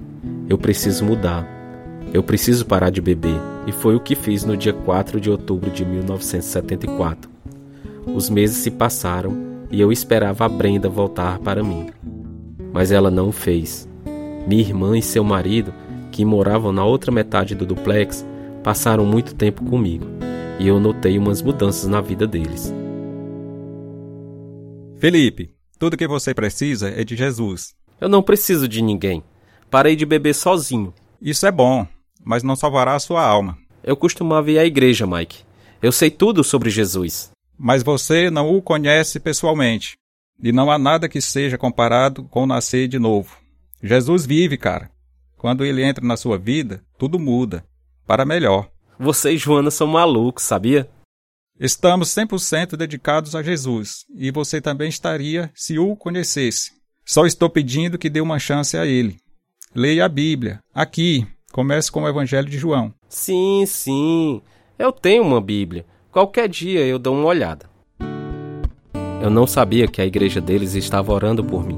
Eu 0.49 0.57
preciso 0.57 1.05
mudar. 1.05 1.47
Eu 2.13 2.21
preciso 2.21 2.65
parar 2.65 2.89
de 2.89 2.99
beber. 2.99 3.39
E 3.65 3.71
foi 3.71 3.95
o 3.95 3.99
que 3.99 4.15
fiz 4.15 4.43
no 4.43 4.57
dia 4.57 4.73
4 4.73 5.21
de 5.21 5.29
outubro 5.29 5.69
de 5.69 5.85
1974. 5.85 7.29
Os 8.05 8.29
meses 8.29 8.57
se 8.57 8.69
passaram 8.69 9.37
e 9.71 9.79
eu 9.79 9.91
esperava 9.91 10.45
a 10.45 10.49
Brenda 10.49 10.89
voltar 10.89 11.39
para 11.39 11.63
mim. 11.63 11.87
Mas 12.73 12.91
ela 12.91 13.09
não 13.09 13.29
o 13.29 13.31
fez. 13.31 13.87
Minha 14.47 14.61
irmã 14.61 14.97
e 14.97 15.01
seu 15.01 15.23
marido, 15.23 15.73
que 16.11 16.25
moravam 16.25 16.71
na 16.71 16.83
outra 16.83 17.11
metade 17.11 17.55
do 17.55 17.65
duplex, 17.65 18.25
passaram 18.63 19.05
muito 19.05 19.35
tempo 19.35 19.63
comigo 19.63 20.05
e 20.59 20.67
eu 20.67 20.79
notei 20.79 21.17
umas 21.17 21.41
mudanças 21.41 21.89
na 21.89 22.01
vida 22.01 22.27
deles. 22.27 22.73
Felipe, 24.99 25.55
tudo 25.79 25.95
que 25.95 26.05
você 26.05 26.33
precisa 26.33 26.89
é 26.89 27.05
de 27.05 27.15
Jesus. 27.15 27.73
Eu 28.01 28.09
não 28.09 28.21
preciso 28.21 28.67
de 28.67 28.81
ninguém. 28.81 29.23
Parei 29.71 29.95
de 29.95 30.05
beber 30.05 30.35
sozinho. 30.35 30.93
Isso 31.21 31.47
é 31.47 31.51
bom, 31.51 31.87
mas 32.21 32.43
não 32.43 32.53
salvará 32.53 32.95
a 32.95 32.99
sua 32.99 33.23
alma. 33.23 33.57
Eu 33.81 33.95
costumava 33.95 34.51
ir 34.51 34.59
à 34.59 34.65
igreja, 34.65 35.07
Mike. 35.07 35.45
Eu 35.81 35.93
sei 35.93 36.11
tudo 36.11 36.43
sobre 36.43 36.69
Jesus. 36.69 37.31
Mas 37.57 37.81
você 37.81 38.29
não 38.29 38.53
o 38.53 38.61
conhece 38.61 39.21
pessoalmente. 39.21 39.95
E 40.43 40.51
não 40.51 40.69
há 40.69 40.77
nada 40.77 41.07
que 41.07 41.21
seja 41.21 41.57
comparado 41.57 42.25
com 42.25 42.45
nascer 42.45 42.89
de 42.89 42.99
novo. 42.99 43.37
Jesus 43.81 44.25
vive, 44.25 44.57
cara. 44.57 44.91
Quando 45.37 45.63
ele 45.63 45.81
entra 45.81 46.05
na 46.05 46.17
sua 46.17 46.37
vida, 46.37 46.83
tudo 46.97 47.17
muda. 47.17 47.63
Para 48.05 48.25
melhor. 48.25 48.69
Você 48.99 49.31
e 49.31 49.37
Joana 49.37 49.71
são 49.71 49.87
malucos, 49.87 50.43
sabia? 50.43 50.89
Estamos 51.59 52.07
100% 52.15 52.77
dedicados 52.77 53.35
a 53.35 53.43
Jesus, 53.43 54.05
e 54.15 54.31
você 54.31 54.61
também 54.61 54.87
estaria 54.87 55.51
se 55.53 55.77
o 55.77 55.93
conhecesse. 55.93 56.71
Só 57.05 57.25
estou 57.25 57.49
pedindo 57.49 57.97
que 57.97 58.09
dê 58.09 58.21
uma 58.21 58.39
chance 58.39 58.77
a 58.77 58.85
ele. 58.85 59.17
Leia 59.75 60.05
a 60.05 60.09
Bíblia. 60.09 60.61
Aqui, 60.73 61.27
comece 61.51 61.91
com 61.91 62.03
o 62.03 62.07
Evangelho 62.07 62.47
de 62.47 62.57
João. 62.57 62.93
Sim, 63.09 63.65
sim. 63.67 64.41
Eu 64.77 64.93
tenho 64.93 65.21
uma 65.21 65.41
Bíblia. 65.41 65.85
Qualquer 66.13 66.47
dia 66.47 66.85
eu 66.85 66.97
dou 66.97 67.13
uma 67.13 67.25
olhada. 67.25 67.69
Eu 69.21 69.29
não 69.29 69.45
sabia 69.45 69.85
que 69.85 70.01
a 70.01 70.05
igreja 70.05 70.39
deles 70.39 70.75
estava 70.75 71.11
orando 71.11 71.43
por 71.43 71.67
mim. 71.67 71.77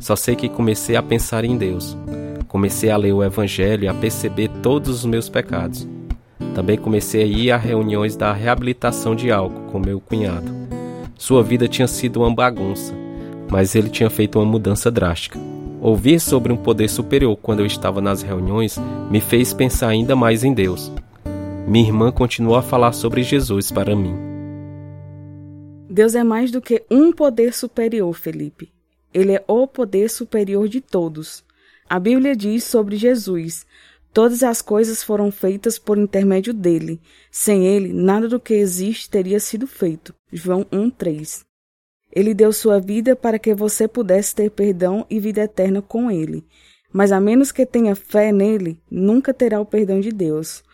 Só 0.00 0.16
sei 0.16 0.34
que 0.34 0.48
comecei 0.48 0.96
a 0.96 1.02
pensar 1.02 1.44
em 1.44 1.58
Deus. 1.58 1.94
Comecei 2.48 2.90
a 2.90 2.96
ler 2.96 3.12
o 3.12 3.22
Evangelho 3.22 3.84
e 3.84 3.88
a 3.88 3.92
perceber 3.92 4.48
todos 4.62 4.88
os 4.88 5.04
meus 5.04 5.28
pecados. 5.28 5.86
Também 6.54 6.76
comecei 6.76 7.22
a 7.22 7.26
ir 7.26 7.50
a 7.50 7.56
reuniões 7.56 8.16
da 8.16 8.32
reabilitação 8.32 9.14
de 9.14 9.30
álcool 9.30 9.70
com 9.70 9.78
meu 9.78 10.00
cunhado. 10.00 10.50
Sua 11.16 11.42
vida 11.42 11.68
tinha 11.68 11.86
sido 11.86 12.20
uma 12.20 12.34
bagunça, 12.34 12.94
mas 13.50 13.74
ele 13.74 13.88
tinha 13.88 14.10
feito 14.10 14.38
uma 14.38 14.44
mudança 14.44 14.90
drástica. 14.90 15.38
Ouvir 15.80 16.20
sobre 16.20 16.52
um 16.52 16.56
poder 16.56 16.88
superior 16.88 17.36
quando 17.36 17.60
eu 17.60 17.66
estava 17.66 18.00
nas 18.00 18.22
reuniões 18.22 18.78
me 19.10 19.20
fez 19.20 19.52
pensar 19.52 19.88
ainda 19.88 20.14
mais 20.14 20.44
em 20.44 20.52
Deus. 20.52 20.92
Minha 21.66 21.88
irmã 21.88 22.10
continuou 22.10 22.56
a 22.56 22.62
falar 22.62 22.92
sobre 22.92 23.22
Jesus 23.22 23.70
para 23.70 23.94
mim. 23.94 24.14
Deus 25.88 26.14
é 26.14 26.22
mais 26.22 26.50
do 26.50 26.60
que 26.60 26.84
um 26.90 27.12
poder 27.12 27.52
superior, 27.54 28.12
Felipe. 28.12 28.72
Ele 29.12 29.32
é 29.32 29.44
o 29.46 29.66
poder 29.66 30.08
superior 30.08 30.68
de 30.68 30.80
todos. 30.80 31.44
A 31.88 31.98
Bíblia 31.98 32.36
diz 32.36 32.64
sobre 32.64 32.96
Jesus: 32.96 33.66
Todas 34.12 34.42
as 34.42 34.60
coisas 34.60 35.02
foram 35.02 35.30
feitas 35.30 35.78
por 35.78 35.96
intermédio 35.96 36.52
dele. 36.52 37.00
Sem 37.30 37.66
ele, 37.66 37.92
nada 37.92 38.28
do 38.28 38.40
que 38.40 38.54
existe 38.54 39.08
teria 39.08 39.38
sido 39.38 39.66
feito. 39.66 40.12
João 40.32 40.64
1:3. 40.72 41.44
Ele 42.12 42.34
deu 42.34 42.52
sua 42.52 42.80
vida 42.80 43.14
para 43.14 43.38
que 43.38 43.54
você 43.54 43.86
pudesse 43.86 44.34
ter 44.34 44.50
perdão 44.50 45.06
e 45.08 45.20
vida 45.20 45.42
eterna 45.42 45.80
com 45.80 46.10
ele. 46.10 46.44
Mas 46.92 47.12
a 47.12 47.20
menos 47.20 47.52
que 47.52 47.64
tenha 47.64 47.94
fé 47.94 48.32
nele, 48.32 48.80
nunca 48.90 49.32
terá 49.32 49.60
o 49.60 49.66
perdão 49.66 50.00
de 50.00 50.10
Deus. 50.10 50.64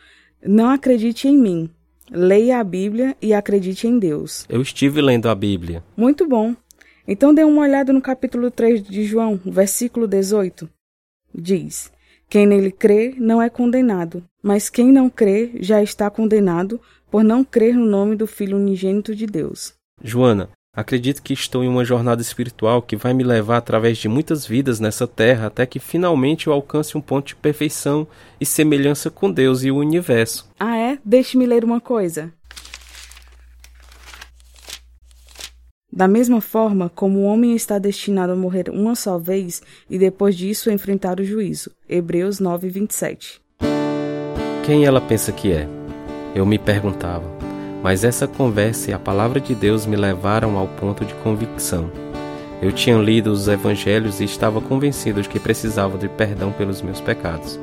Não 0.42 0.70
acredite 0.70 1.28
em 1.28 1.36
mim. 1.36 1.70
Leia 2.10 2.58
a 2.58 2.64
Bíblia 2.64 3.14
e 3.20 3.34
acredite 3.34 3.86
em 3.86 3.98
Deus. 3.98 4.46
Eu 4.48 4.62
estive 4.62 5.02
lendo 5.02 5.28
a 5.28 5.34
Bíblia. 5.34 5.84
Muito 5.94 6.26
bom. 6.26 6.54
Então 7.06 7.34
dê 7.34 7.44
uma 7.44 7.62
olhada 7.62 7.92
no 7.92 8.00
capítulo 8.00 8.50
3 8.50 8.82
de 8.82 9.04
João, 9.04 9.38
versículo 9.44 10.06
18. 10.06 10.70
Diz: 11.34 11.90
quem 12.28 12.46
nele 12.46 12.72
crê 12.72 13.14
não 13.18 13.40
é 13.40 13.48
condenado, 13.48 14.22
mas 14.42 14.68
quem 14.68 14.90
não 14.90 15.08
crê 15.08 15.52
já 15.60 15.82
está 15.82 16.10
condenado 16.10 16.80
por 17.10 17.22
não 17.22 17.44
crer 17.44 17.74
no 17.74 17.86
nome 17.86 18.16
do 18.16 18.26
Filho 18.26 18.56
unigênito 18.56 19.14
de 19.14 19.26
Deus. 19.26 19.74
Joana, 20.02 20.50
acredito 20.74 21.22
que 21.22 21.32
estou 21.32 21.62
em 21.62 21.68
uma 21.68 21.84
jornada 21.84 22.20
espiritual 22.20 22.82
que 22.82 22.96
vai 22.96 23.14
me 23.14 23.22
levar 23.22 23.58
através 23.58 23.96
de 23.96 24.08
muitas 24.08 24.44
vidas 24.44 24.80
nessa 24.80 25.06
terra 25.06 25.46
até 25.46 25.64
que 25.64 25.78
finalmente 25.78 26.48
eu 26.48 26.52
alcance 26.52 26.98
um 26.98 27.00
ponto 27.00 27.28
de 27.28 27.36
perfeição 27.36 28.06
e 28.40 28.44
semelhança 28.44 29.08
com 29.08 29.30
Deus 29.30 29.62
e 29.62 29.70
o 29.70 29.76
universo. 29.76 30.48
Ah, 30.58 30.76
é? 30.76 30.98
Deixe-me 31.04 31.46
ler 31.46 31.64
uma 31.64 31.80
coisa. 31.80 32.32
Da 35.96 36.06
mesma 36.06 36.42
forma 36.42 36.90
como 36.94 37.20
o 37.20 37.22
homem 37.22 37.56
está 37.56 37.78
destinado 37.78 38.30
a 38.30 38.36
morrer 38.36 38.68
uma 38.68 38.94
só 38.94 39.16
vez 39.16 39.62
e 39.88 39.98
depois 39.98 40.36
disso 40.36 40.70
enfrentar 40.70 41.18
o 41.18 41.24
juízo. 41.24 41.70
Hebreus 41.88 42.38
9, 42.38 42.68
27. 42.68 43.40
Quem 44.62 44.84
ela 44.84 45.00
pensa 45.00 45.32
que 45.32 45.50
é? 45.50 45.66
Eu 46.34 46.44
me 46.44 46.58
perguntava. 46.58 47.24
Mas 47.82 48.04
essa 48.04 48.28
conversa 48.28 48.90
e 48.90 48.92
a 48.92 48.98
palavra 48.98 49.40
de 49.40 49.54
Deus 49.54 49.86
me 49.86 49.96
levaram 49.96 50.58
ao 50.58 50.68
ponto 50.68 51.02
de 51.02 51.14
convicção. 51.14 51.90
Eu 52.60 52.72
tinha 52.72 52.98
lido 52.98 53.32
os 53.32 53.48
evangelhos 53.48 54.20
e 54.20 54.24
estava 54.24 54.60
convencido 54.60 55.22
de 55.22 55.30
que 55.30 55.40
precisava 55.40 55.96
de 55.96 56.10
perdão 56.10 56.52
pelos 56.52 56.82
meus 56.82 57.00
pecados. 57.00 57.58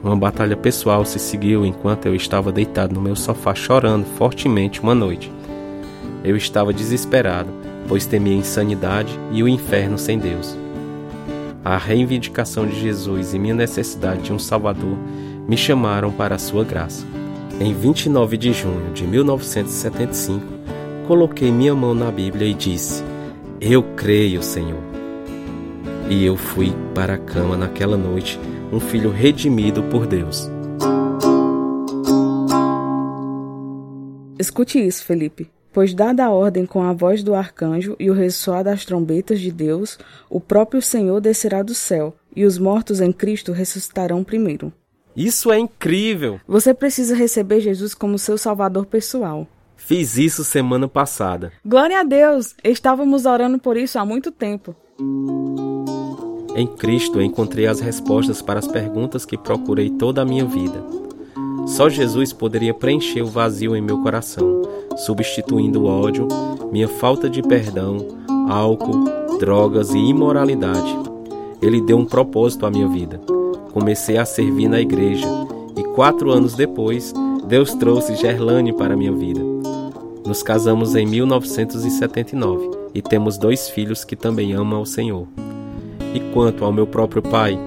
Uma 0.00 0.14
batalha 0.14 0.56
pessoal 0.56 1.04
se 1.04 1.18
seguiu 1.18 1.66
enquanto 1.66 2.06
eu 2.06 2.14
estava 2.14 2.52
deitado 2.52 2.94
no 2.94 3.00
meu 3.00 3.16
sofá 3.16 3.52
chorando 3.52 4.06
fortemente 4.16 4.80
uma 4.80 4.94
noite. 4.94 5.32
Eu 6.22 6.36
estava 6.36 6.72
desesperado, 6.72 7.63
pois 7.88 8.06
temia 8.06 8.34
a 8.34 8.38
insanidade 8.38 9.18
e 9.32 9.42
o 9.42 9.48
inferno 9.48 9.98
sem 9.98 10.18
Deus. 10.18 10.56
A 11.64 11.78
reivindicação 11.78 12.66
de 12.66 12.78
Jesus 12.78 13.32
e 13.32 13.38
minha 13.38 13.54
necessidade 13.54 14.22
de 14.22 14.32
um 14.32 14.38
Salvador 14.38 14.98
me 15.48 15.56
chamaram 15.56 16.12
para 16.12 16.34
a 16.34 16.38
sua 16.38 16.64
graça. 16.64 17.06
Em 17.60 17.72
29 17.72 18.36
de 18.36 18.52
junho 18.52 18.92
de 18.92 19.06
1975, 19.06 20.44
coloquei 21.06 21.50
minha 21.50 21.74
mão 21.74 21.94
na 21.94 22.10
Bíblia 22.10 22.48
e 22.48 22.54
disse: 22.54 23.02
Eu 23.60 23.82
creio, 23.96 24.42
Senhor. 24.42 24.82
E 26.10 26.24
eu 26.24 26.36
fui 26.36 26.74
para 26.94 27.14
a 27.14 27.18
cama 27.18 27.56
naquela 27.56 27.96
noite, 27.96 28.38
um 28.72 28.80
filho 28.80 29.10
redimido 29.10 29.82
por 29.84 30.06
Deus. 30.06 30.50
Escute 34.38 34.84
isso, 34.84 35.04
Felipe. 35.04 35.48
Pois, 35.74 35.92
dada 35.92 36.24
a 36.24 36.30
ordem 36.30 36.64
com 36.64 36.84
a 36.84 36.92
voz 36.92 37.24
do 37.24 37.34
arcanjo 37.34 37.96
e 37.98 38.08
o 38.08 38.14
ressoar 38.14 38.62
das 38.62 38.84
trombetas 38.84 39.40
de 39.40 39.50
Deus, 39.50 39.98
o 40.30 40.40
próprio 40.40 40.80
Senhor 40.80 41.20
descerá 41.20 41.64
do 41.64 41.74
céu, 41.74 42.14
e 42.34 42.44
os 42.44 42.58
mortos 42.58 43.00
em 43.00 43.12
Cristo 43.12 43.50
ressuscitarão 43.50 44.22
primeiro. 44.22 44.72
Isso 45.16 45.50
é 45.50 45.58
incrível! 45.58 46.40
Você 46.46 46.72
precisa 46.72 47.16
receber 47.16 47.60
Jesus 47.60 47.92
como 47.92 48.20
seu 48.20 48.38
salvador 48.38 48.86
pessoal. 48.86 49.48
Fiz 49.76 50.16
isso 50.16 50.44
semana 50.44 50.86
passada. 50.86 51.52
Glória 51.66 51.98
a 51.98 52.04
Deus! 52.04 52.54
Estávamos 52.62 53.26
orando 53.26 53.58
por 53.58 53.76
isso 53.76 53.98
há 53.98 54.04
muito 54.04 54.30
tempo. 54.30 54.76
Em 56.54 56.68
Cristo 56.68 57.20
encontrei 57.20 57.66
as 57.66 57.80
respostas 57.80 58.40
para 58.40 58.60
as 58.60 58.68
perguntas 58.68 59.24
que 59.26 59.36
procurei 59.36 59.90
toda 59.90 60.22
a 60.22 60.24
minha 60.24 60.44
vida. 60.44 61.03
Só 61.66 61.88
Jesus 61.88 62.32
poderia 62.32 62.74
preencher 62.74 63.22
o 63.22 63.26
vazio 63.26 63.74
em 63.74 63.80
meu 63.80 64.02
coração, 64.02 64.62
substituindo 64.96 65.82
o 65.82 65.86
ódio, 65.86 66.28
minha 66.70 66.88
falta 66.88 67.28
de 67.28 67.42
perdão, 67.42 68.06
álcool, 68.48 69.04
drogas 69.38 69.94
e 69.94 69.98
imoralidade. 69.98 70.96
Ele 71.62 71.80
deu 71.80 71.96
um 71.96 72.04
propósito 72.04 72.66
à 72.66 72.70
minha 72.70 72.86
vida. 72.88 73.18
Comecei 73.72 74.18
a 74.18 74.24
servir 74.24 74.68
na 74.68 74.80
igreja 74.80 75.26
e 75.76 75.82
quatro 75.82 76.30
anos 76.30 76.54
depois, 76.54 77.12
Deus 77.46 77.74
trouxe 77.74 78.14
Gerlane 78.14 78.72
para 78.72 78.96
minha 78.96 79.12
vida. 79.12 79.40
Nos 80.26 80.42
casamos 80.42 80.94
em 80.94 81.06
1979 81.06 82.70
e 82.94 83.02
temos 83.02 83.36
dois 83.36 83.68
filhos 83.68 84.04
que 84.04 84.14
também 84.14 84.52
amam 84.52 84.78
ao 84.78 84.86
Senhor. 84.86 85.26
E 86.14 86.20
quanto 86.32 86.64
ao 86.64 86.72
meu 86.72 86.86
próprio 86.86 87.20
pai, 87.20 87.58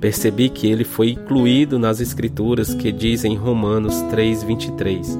Percebi 0.00 0.48
que 0.48 0.68
ele 0.68 0.84
foi 0.84 1.10
incluído 1.10 1.78
nas 1.78 2.00
escrituras 2.00 2.72
que 2.72 2.92
dizem 2.92 3.32
em 3.32 3.36
Romanos 3.36 4.00
3:23, 4.10 5.18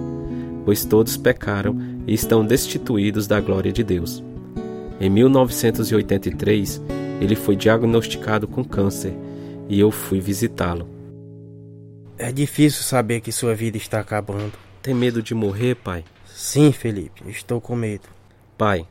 pois 0.64 0.84
todos 0.84 1.16
pecaram 1.16 1.76
e 2.06 2.14
estão 2.14 2.44
destituídos 2.44 3.26
da 3.26 3.40
glória 3.40 3.72
de 3.72 3.82
Deus. 3.82 4.22
Em 5.00 5.10
1983, 5.10 6.80
ele 7.20 7.34
foi 7.34 7.56
diagnosticado 7.56 8.46
com 8.46 8.64
câncer 8.64 9.14
e 9.68 9.78
eu 9.80 9.90
fui 9.90 10.20
visitá-lo. 10.20 10.88
É 12.16 12.32
difícil 12.32 12.82
saber 12.82 13.20
que 13.20 13.30
sua 13.30 13.54
vida 13.54 13.76
está 13.76 14.00
acabando. 14.00 14.52
Tem 14.82 14.94
medo 14.94 15.22
de 15.22 15.34
morrer, 15.34 15.74
pai? 15.76 16.04
Sim, 16.26 16.72
Felipe, 16.72 17.22
estou 17.28 17.60
com 17.60 17.76
medo. 17.76 18.08
Pai, 18.56 18.86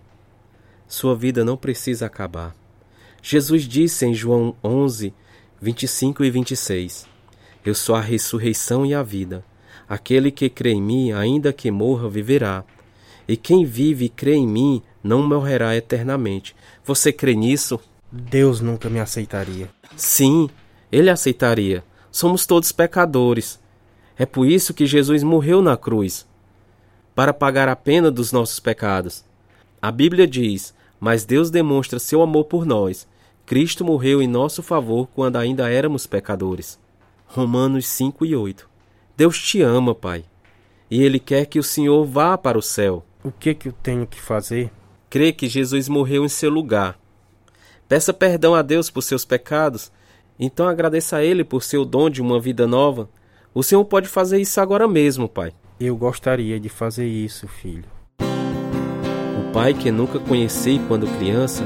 sua 0.88 1.16
vida 1.16 1.44
não 1.44 1.58
precisa 1.58 2.06
acabar. 2.06 2.56
Jesus 3.22 3.64
disse 3.64 4.06
em 4.06 4.14
João 4.14 4.56
11, 4.64 5.14
25 5.60 6.24
e 6.24 6.30
26: 6.30 7.08
Eu 7.66 7.74
sou 7.74 7.96
a 7.96 8.02
ressurreição 8.02 8.86
e 8.86 8.94
a 8.94 9.02
vida. 9.02 9.44
Aquele 9.90 10.30
que 10.32 10.50
crê 10.50 10.72
em 10.72 10.82
mim, 10.82 11.12
ainda 11.12 11.52
que 11.52 11.72
morra, 11.72 12.10
viverá. 12.10 12.64
E 13.28 13.36
quem 13.36 13.66
vive 13.66 14.06
e 14.06 14.10
crê 14.10 14.36
em 14.36 14.48
mim, 14.48 14.82
não 15.04 15.28
morrerá 15.28 15.76
eternamente. 15.76 16.56
Você 16.86 17.12
crê 17.12 17.34
nisso? 17.34 17.80
Deus 18.12 18.62
nunca 18.62 18.90
me 18.90 19.00
aceitaria. 19.00 19.70
Sim, 19.96 20.50
ele 20.92 21.10
aceitaria. 21.10 21.84
Somos 22.12 22.46
todos 22.46 22.72
pecadores. 22.72 23.60
É 24.18 24.26
por 24.26 24.48
isso 24.48 24.74
que 24.74 24.86
Jesus 24.86 25.24
morreu 25.24 25.62
na 25.62 25.76
cruz 25.76 26.28
para 27.16 27.34
pagar 27.34 27.68
a 27.68 27.76
pena 27.76 28.12
dos 28.12 28.32
nossos 28.32 28.60
pecados. 28.60 29.26
A 29.82 29.92
Bíblia 29.92 30.28
diz: 30.28 30.74
Mas 31.00 31.26
Deus 31.26 31.50
demonstra 31.50 31.98
seu 31.98 32.22
amor 32.22 32.46
por 32.46 32.66
nós. 32.66 33.08
Cristo 33.48 33.84
morreu 33.84 34.22
em 34.22 34.28
nosso 34.28 34.62
favor 34.62 35.08
quando 35.16 35.38
ainda 35.38 35.68
éramos 35.68 36.06
pecadores. 36.06 36.80
Romanos 37.26 37.88
5 37.88 38.24
e 38.24 38.36
8. 38.36 38.70
Deus 39.18 39.42
te 39.42 39.64
ama, 39.64 39.96
Pai, 39.96 40.24
e 40.92 41.02
Ele 41.02 41.20
quer 41.20 41.48
que 41.48 41.58
o 41.58 41.64
Senhor 41.64 42.06
vá 42.06 42.38
para 42.38 42.60
o 42.60 42.62
céu. 42.62 43.04
O 43.24 43.32
que, 43.32 43.56
que 43.56 43.70
eu 43.70 43.74
tenho 43.74 44.06
que 44.06 44.22
fazer? 44.22 44.72
Crê 45.10 45.34
que 45.34 45.48
Jesus 45.48 45.90
morreu 45.90 46.24
em 46.24 46.30
seu 46.30 46.52
lugar. 46.52 47.00
Peça 47.90 48.14
perdão 48.14 48.54
a 48.54 48.62
Deus 48.62 48.92
por 48.92 49.02
seus 49.02 49.26
pecados 49.26 49.92
então 50.40 50.68
agradeça 50.68 51.18
a 51.18 51.24
Ele 51.24 51.44
por 51.44 51.64
seu 51.64 51.84
dom 51.84 52.10
de 52.10 52.22
uma 52.22 52.40
vida 52.40 52.68
nova. 52.68 53.10
O 53.54 53.64
Senhor 53.64 53.84
pode 53.86 54.08
fazer 54.08 54.40
isso 54.40 54.62
agora 54.62 54.88
mesmo, 54.88 55.28
Pai. 55.28 55.52
Eu 55.80 55.96
gostaria 55.96 56.60
de 56.60 56.70
fazer 56.70 57.08
isso, 57.08 57.48
filho. 57.48 57.86
O 58.20 59.52
Pai 59.52 59.74
que 59.74 59.90
nunca 59.90 60.20
conheci 60.20 60.80
quando 60.88 61.08
criança, 61.18 61.64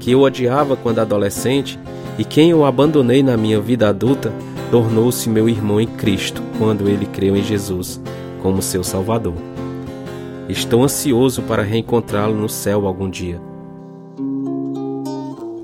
que 0.00 0.10
eu 0.10 0.22
odiava 0.22 0.74
quando 0.74 0.98
adolescente 0.98 1.78
e 2.18 2.24
quem 2.24 2.50
eu 2.50 2.64
abandonei 2.64 3.22
na 3.22 3.36
minha 3.36 3.60
vida 3.60 3.88
adulta, 3.88 4.32
tornou-se 4.70 5.28
meu 5.28 5.48
irmão 5.48 5.80
em 5.80 5.86
Cristo 5.86 6.42
quando 6.58 6.88
ele 6.88 7.06
creu 7.06 7.36
em 7.36 7.42
Jesus 7.42 8.00
como 8.42 8.60
seu 8.60 8.82
Salvador. 8.82 9.34
Estou 10.48 10.82
ansioso 10.82 11.42
para 11.42 11.62
reencontrá-lo 11.62 12.34
no 12.34 12.48
céu 12.48 12.86
algum 12.86 13.08
dia. 13.08 13.40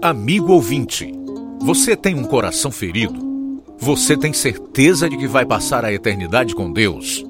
Amigo 0.01 0.53
ouvinte, 0.53 1.12
você 1.61 1.96
tem 1.96 2.14
um 2.14 2.25
coração 2.25 2.70
ferido? 2.70 3.18
Você 3.79 4.16
tem 4.16 4.33
certeza 4.33 5.09
de 5.09 5.16
que 5.16 5.27
vai 5.27 5.44
passar 5.44 5.85
a 5.85 5.92
eternidade 5.92 6.55
com 6.55 6.72
Deus? 6.72 7.25